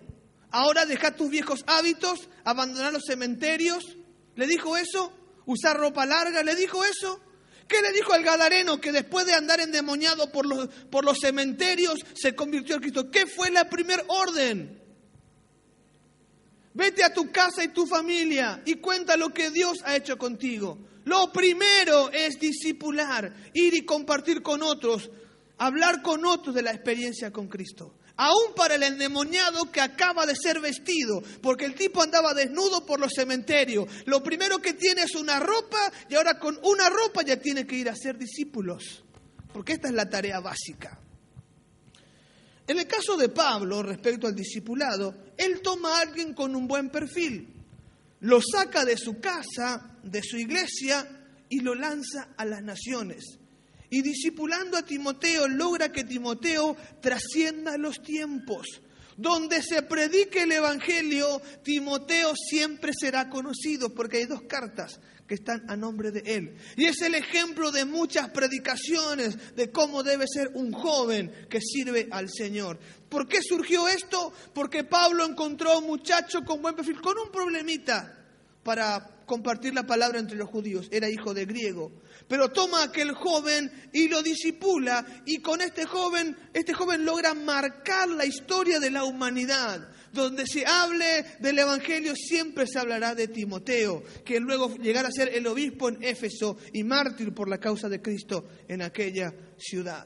[0.49, 3.83] Ahora deja tus viejos hábitos, abandonar los cementerios.
[4.35, 5.11] ¿Le dijo eso?
[5.45, 6.43] ¿Usar ropa larga?
[6.43, 7.19] ¿Le dijo eso?
[7.67, 11.99] ¿Qué le dijo al Gadareno que después de andar endemoniado por los, por los cementerios
[12.13, 13.09] se convirtió en Cristo?
[13.09, 14.79] ¿Qué fue la primer orden?
[16.73, 20.77] Vete a tu casa y tu familia y cuenta lo que Dios ha hecho contigo.
[21.05, 25.09] Lo primero es discipular, ir y compartir con otros,
[25.57, 27.95] hablar con otros de la experiencia con Cristo.
[28.15, 32.99] Aún para el endemoniado que acaba de ser vestido, porque el tipo andaba desnudo por
[32.99, 33.87] los cementerios.
[34.05, 37.75] Lo primero que tiene es una ropa y ahora con una ropa ya tiene que
[37.75, 39.03] ir a ser discípulos,
[39.51, 40.99] porque esta es la tarea básica.
[42.65, 46.89] En el caso de Pablo, respecto al discipulado, él toma a alguien con un buen
[46.89, 47.49] perfil,
[48.21, 51.07] lo saca de su casa, de su iglesia
[51.49, 53.39] y lo lanza a las naciones
[53.93, 58.81] y discipulando a Timoteo logra que Timoteo trascienda los tiempos.
[59.17, 65.69] Donde se predique el Evangelio, Timoteo siempre será conocido porque hay dos cartas que están
[65.69, 66.57] a nombre de él.
[66.75, 72.07] Y es el ejemplo de muchas predicaciones de cómo debe ser un joven que sirve
[72.09, 72.79] al Señor.
[73.07, 74.33] ¿Por qué surgió esto?
[74.55, 78.22] Porque Pablo encontró a un muchacho con buen perfil, con un problemita
[78.63, 80.87] para compartir la palabra entre los judíos.
[80.91, 81.91] Era hijo de griego.
[82.27, 87.33] Pero toma a aquel joven y lo disipula y con este joven, este joven logra
[87.33, 89.89] marcar la historia de la humanidad.
[90.11, 95.29] Donde se hable del Evangelio siempre se hablará de Timoteo, que luego llegará a ser
[95.33, 100.05] el obispo en Éfeso y mártir por la causa de Cristo en aquella ciudad.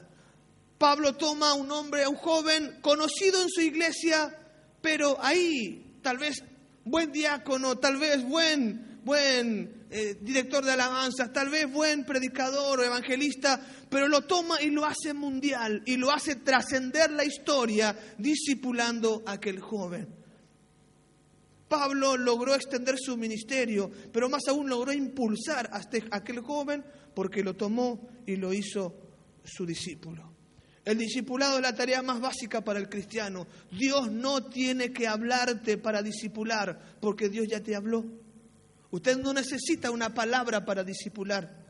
[0.78, 4.34] Pablo toma a un hombre, a un joven conocido en su iglesia,
[4.80, 6.42] pero ahí tal vez
[6.88, 12.84] buen diácono, tal vez buen, buen eh, director de alabanzas, tal vez buen predicador o
[12.84, 13.60] evangelista,
[13.90, 19.32] pero lo toma y lo hace mundial y lo hace trascender la historia discipulando a
[19.32, 20.18] aquel joven.
[21.68, 26.82] Pablo logró extender su ministerio, pero más aún logró impulsar a este, aquel joven
[27.14, 28.94] porque lo tomó y lo hizo
[29.44, 30.37] su discípulo.
[30.88, 33.46] El discipulado es la tarea más básica para el cristiano.
[33.70, 38.06] Dios no tiene que hablarte para discipular, porque Dios ya te habló.
[38.90, 41.62] Usted no necesita una palabra para discipular.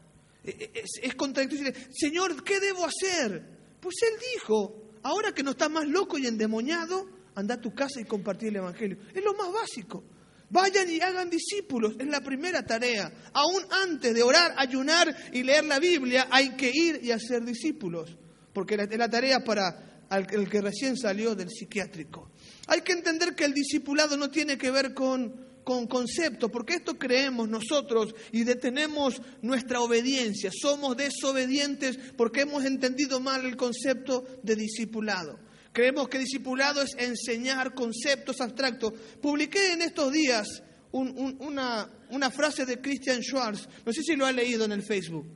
[0.44, 1.72] E, e, es, es contradictorio.
[1.90, 3.42] Señor, ¿qué debo hacer?
[3.80, 8.00] Pues Él dijo, ahora que no está más loco y endemoniado, anda a tu casa
[8.00, 8.98] y compartir el Evangelio.
[9.12, 10.04] Es lo más básico.
[10.48, 13.12] Vayan y hagan discípulos, es la primera tarea.
[13.32, 18.16] Aún antes de orar, ayunar y leer la Biblia, hay que ir y hacer discípulos
[18.52, 22.30] porque es la tarea para el que recién salió del psiquiátrico.
[22.66, 26.98] Hay que entender que el discipulado no tiene que ver con, con conceptos, porque esto
[26.98, 30.50] creemos nosotros y detenemos nuestra obediencia.
[30.52, 35.38] Somos desobedientes porque hemos entendido mal el concepto de discipulado.
[35.72, 38.94] Creemos que discipulado es enseñar conceptos abstractos.
[39.20, 43.68] Publiqué en estos días una, una frase de Christian Schwartz.
[43.84, 45.26] No sé si lo ha leído en el Facebook.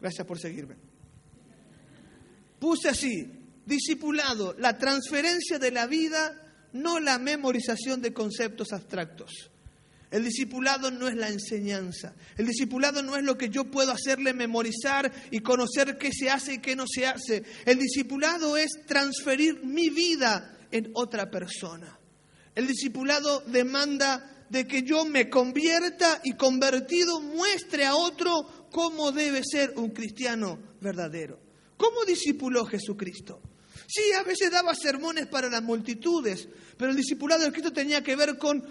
[0.00, 0.89] Gracias por seguirme.
[2.60, 3.26] Puse así,
[3.66, 9.50] discipulado, la transferencia de la vida, no la memorización de conceptos abstractos.
[10.10, 12.14] El discipulado no es la enseñanza.
[12.36, 16.54] El discipulado no es lo que yo puedo hacerle memorizar y conocer qué se hace
[16.54, 17.44] y qué no se hace.
[17.64, 21.98] El discipulado es transferir mi vida en otra persona.
[22.54, 29.42] El discipulado demanda de que yo me convierta y convertido muestre a otro cómo debe
[29.44, 31.39] ser un cristiano verdadero.
[31.80, 33.40] ¿Cómo discipuló Jesucristo?
[33.86, 38.16] Sí, a veces daba sermones para las multitudes, pero el discipulado de Cristo tenía que
[38.16, 38.62] ver con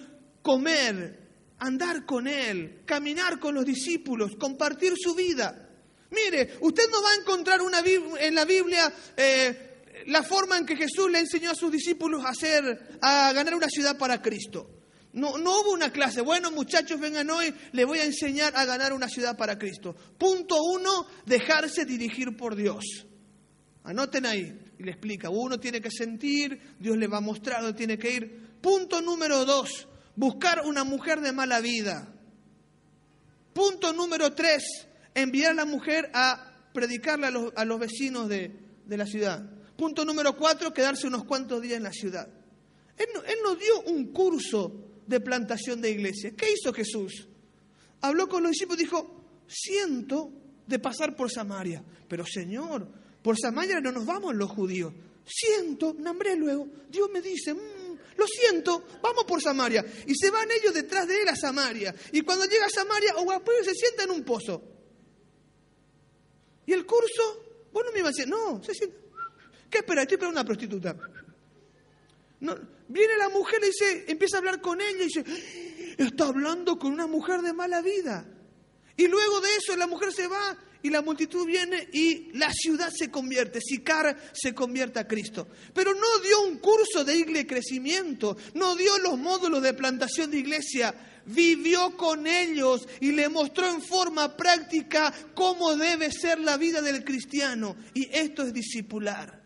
[0.43, 1.19] comer,
[1.57, 5.69] andar con Él, caminar con los discípulos, compartir su vida.
[6.11, 10.75] Mire, usted no va a encontrar una, en la Biblia eh, la forma en que
[10.75, 14.69] Jesús le enseñó a sus discípulos a hacer, a ganar una ciudad para Cristo.
[15.19, 18.93] No, no hubo una clase, bueno muchachos, vengan hoy, les voy a enseñar a ganar
[18.93, 19.93] una ciudad para Cristo.
[20.17, 23.05] Punto uno, dejarse dirigir por Dios.
[23.83, 27.77] Anoten ahí, y le explica, uno tiene que sentir, Dios le va a mostrar dónde
[27.77, 28.49] tiene que ir.
[28.61, 32.13] Punto número dos, buscar una mujer de mala vida.
[33.51, 34.63] Punto número tres,
[35.13, 39.43] enviar a la mujer a predicarle a los, a los vecinos de, de, la ciudad.
[39.75, 42.29] Punto número cuatro, quedarse unos cuantos días en la ciudad.
[42.95, 46.31] Él, él nos dio un curso de plantación de iglesia.
[46.37, 47.27] ¿Qué hizo Jesús?
[48.01, 50.31] Habló con los discípulos y dijo, siento
[50.67, 52.87] de pasar por Samaria, pero Señor,
[53.23, 54.93] por Samaria no nos vamos los judíos.
[55.25, 59.83] Siento, nombré luego, Dios me dice, mm, lo siento, vamos por Samaria.
[60.05, 61.93] Y se van ellos detrás de él a Samaria.
[62.11, 64.61] Y cuando llega a Samaria, Oguapullo se sienta en un pozo.
[66.67, 67.67] ¿Y el curso?
[67.73, 68.97] Bueno, me iba a decir, no, se sienta.
[69.69, 70.03] ¿Qué espera?
[70.03, 70.95] Estoy para una prostituta.
[72.41, 75.23] No, viene la mujer y dice, empieza a hablar con ella y dice,
[75.97, 78.25] está hablando con una mujer de mala vida.
[78.95, 82.91] Y luego de eso la mujer se va y la multitud viene y la ciudad
[82.95, 85.47] se convierte, Sicar se convierte a Cristo.
[85.73, 90.39] Pero no dio un curso de iglesia crecimiento, no dio los módulos de plantación de
[90.39, 96.81] iglesia, vivió con ellos y le mostró en forma práctica cómo debe ser la vida
[96.81, 97.75] del cristiano.
[97.93, 99.38] Y esto es discipular.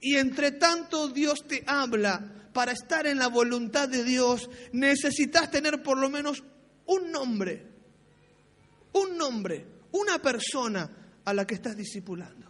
[0.00, 5.82] Y entre tanto Dios te habla, para estar en la voluntad de Dios necesitas tener
[5.82, 6.42] por lo menos
[6.86, 7.66] un nombre,
[8.94, 10.90] un nombre, una persona
[11.22, 12.46] a la que estás discipulando.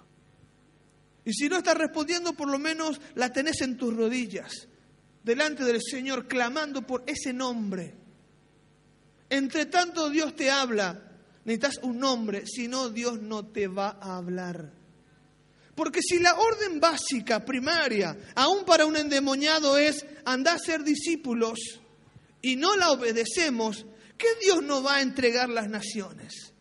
[1.25, 4.69] Y si no estás respondiendo, por lo menos la tenés en tus rodillas,
[5.25, 7.93] delante del Señor, clamando por ese nombre.
[9.29, 11.03] Entre tanto Dios te habla,
[11.45, 14.71] necesitas un nombre, si no Dios no te va a hablar.
[15.77, 21.59] Porque si la orden básica, primaria, aún para un endemoniado es andar a ser discípulos
[22.41, 23.85] y no la obedecemos,
[24.17, 26.55] ¿qué Dios nos va a entregar las naciones?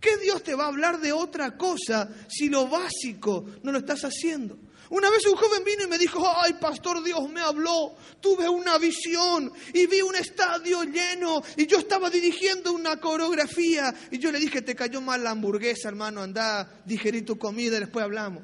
[0.00, 4.02] ¿Qué Dios te va a hablar de otra cosa si lo básico no lo estás
[4.02, 4.58] haciendo?
[4.90, 8.78] Una vez un joven vino y me dijo, ay, pastor, Dios me habló, tuve una
[8.78, 14.38] visión y vi un estadio lleno y yo estaba dirigiendo una coreografía y yo le
[14.38, 18.42] dije, te cayó mal la hamburguesa, hermano, anda, digerir tu comida y después hablamos.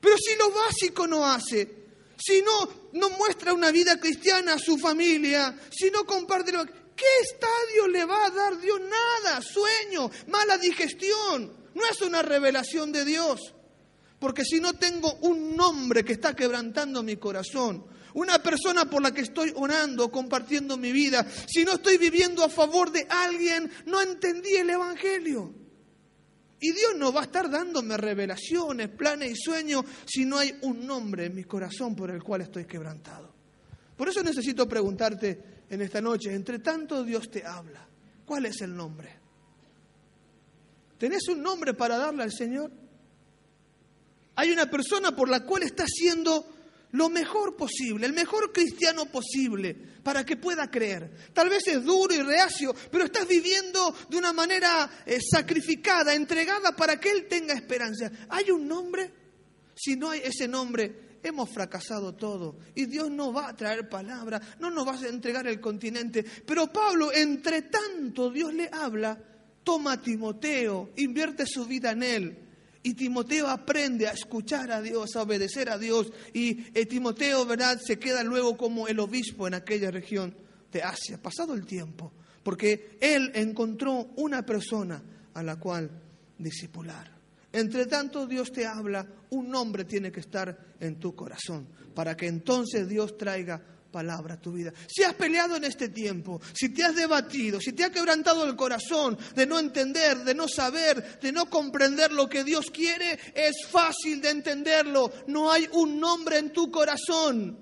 [0.00, 1.86] Pero si lo básico no hace,
[2.16, 7.04] si no, no muestra una vida cristiana a su familia, si no comparte lo ¿qué
[7.22, 8.80] estadio le va a dar Dios?
[8.80, 13.52] Nada, sueño, mala digestión, no es una revelación de Dios.
[14.18, 19.12] Porque si no tengo un nombre que está quebrantando mi corazón, una persona por la
[19.12, 24.00] que estoy orando, compartiendo mi vida, si no estoy viviendo a favor de alguien, no
[24.00, 25.54] entendí el Evangelio.
[26.58, 30.86] Y Dios no va a estar dándome revelaciones, planes y sueños si no hay un
[30.86, 33.34] nombre en mi corazón por el cual estoy quebrantado.
[33.94, 37.86] Por eso necesito preguntarte en esta noche, entre tanto Dios te habla,
[38.24, 39.14] ¿cuál es el nombre?
[40.96, 42.85] ¿Tenés un nombre para darle al Señor?
[44.36, 46.46] Hay una persona por la cual está haciendo
[46.92, 51.10] lo mejor posible, el mejor cristiano posible, para que pueda creer.
[51.32, 56.76] Tal vez es duro y reacio, pero estás viviendo de una manera eh, sacrificada, entregada
[56.76, 58.10] para que Él tenga esperanza.
[58.28, 59.10] ¿Hay un nombre?
[59.74, 62.58] Si no hay ese nombre, hemos fracasado todo.
[62.74, 66.22] Y Dios no va a traer palabra, no nos va a entregar el continente.
[66.22, 69.18] Pero Pablo, entre tanto Dios le habla,
[69.64, 72.45] toma a Timoteo, invierte su vida en él
[72.86, 76.12] y Timoteo aprende a escuchar a Dios, a obedecer a Dios.
[76.32, 80.32] Y eh, Timoteo, ¿verdad?, se queda luego como el obispo en aquella región
[80.70, 82.12] de Asia, pasado el tiempo,
[82.44, 85.02] porque él encontró una persona
[85.34, 85.90] a la cual
[86.38, 87.10] discipular.
[87.52, 92.28] Entre tanto Dios te habla, un nombre tiene que estar en tu corazón, para que
[92.28, 93.60] entonces Dios traiga
[93.96, 94.74] palabra tu vida.
[94.86, 98.54] Si has peleado en este tiempo, si te has debatido, si te ha quebrantado el
[98.54, 103.66] corazón de no entender, de no saber, de no comprender lo que Dios quiere, es
[103.70, 105.10] fácil de entenderlo.
[105.28, 107.58] No hay un nombre en tu corazón.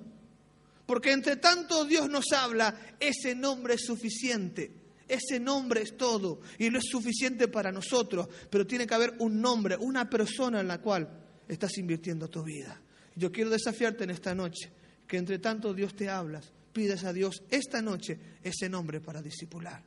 [0.86, 4.72] Porque entre tanto Dios nos habla, ese nombre es suficiente.
[5.06, 9.40] Ese nombre es todo y no es suficiente para nosotros, pero tiene que haber un
[9.40, 11.08] nombre, una persona en la cual
[11.46, 12.80] estás invirtiendo tu vida.
[13.14, 14.72] Yo quiero desafiarte en esta noche
[15.06, 19.82] que entre tanto Dios te hablas, pides a Dios esta noche ese nombre para discipular.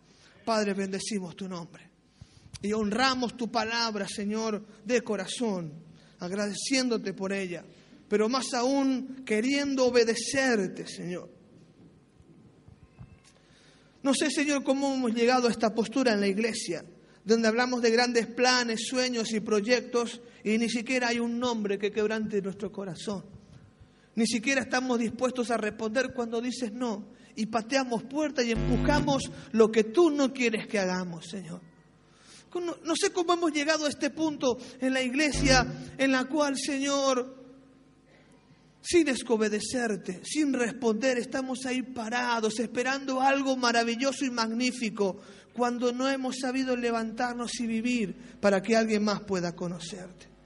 [0.45, 1.89] Padre, bendecimos tu nombre
[2.61, 5.73] y honramos tu palabra, Señor, de corazón,
[6.19, 7.63] agradeciéndote por ella,
[8.07, 11.29] pero más aún queriendo obedecerte, Señor.
[14.03, 16.85] No sé, Señor, cómo hemos llegado a esta postura en la iglesia,
[17.25, 21.91] donde hablamos de grandes planes, sueños y proyectos, y ni siquiera hay un nombre que
[21.91, 23.36] quebrante nuestro corazón.
[24.17, 27.09] Ni siquiera estamos dispuestos a responder cuando dices no.
[27.35, 31.61] Y pateamos puertas y empujamos lo que tú no quieres que hagamos, Señor.
[32.55, 35.67] No, sé cómo hemos llegado a este punto en la iglesia
[35.99, 37.45] en la cual, Señor,
[38.81, 45.17] sin desobedecerte, sin responder, estamos ahí parados, esperando algo maravilloso y magnífico,
[45.53, 50.36] cuando no hemos sabido levantarnos y vivir para que alguien más pueda conocerte.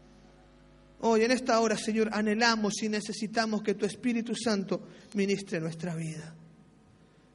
[1.04, 6.36] Hoy, en esta hora, Señor, anhelamos y necesitamos que tu Espíritu Santo ministre nuestra vida.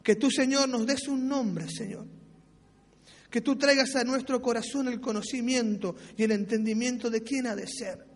[0.02, 2.06] Que tú, Señor, nos des un nombre, Señor.
[3.28, 7.66] Que tú traigas a nuestro corazón el conocimiento y el entendimiento de quién ha de
[7.66, 8.06] ser.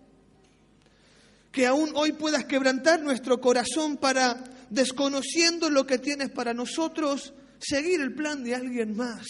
[1.51, 8.01] Que aún hoy puedas quebrantar nuestro corazón para, desconociendo lo que tienes para nosotros, seguir
[8.01, 9.27] el plan de alguien más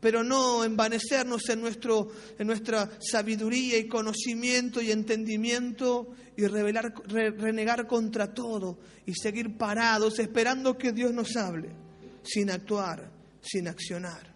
[0.00, 7.86] pero no envanecernos en, nuestro, en nuestra sabiduría y conocimiento y entendimiento y revelar, renegar
[7.86, 11.70] contra todo y seguir parados esperando que Dios nos hable,
[12.22, 14.34] sin actuar, sin accionar.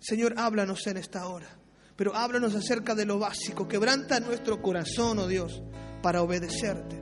[0.00, 1.58] Señor, háblanos en esta hora,
[1.94, 5.62] pero háblanos acerca de lo básico, quebranta nuestro corazón, oh Dios,
[6.02, 6.98] para obedecerte,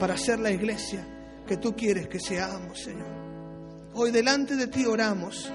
[0.00, 1.06] para ser la iglesia
[1.46, 3.18] que tú quieres que seamos, Señor.
[3.92, 5.50] Hoy delante de ti oramos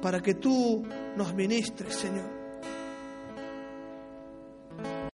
[0.00, 0.84] para que tú
[1.16, 2.35] nos ministres, Señor.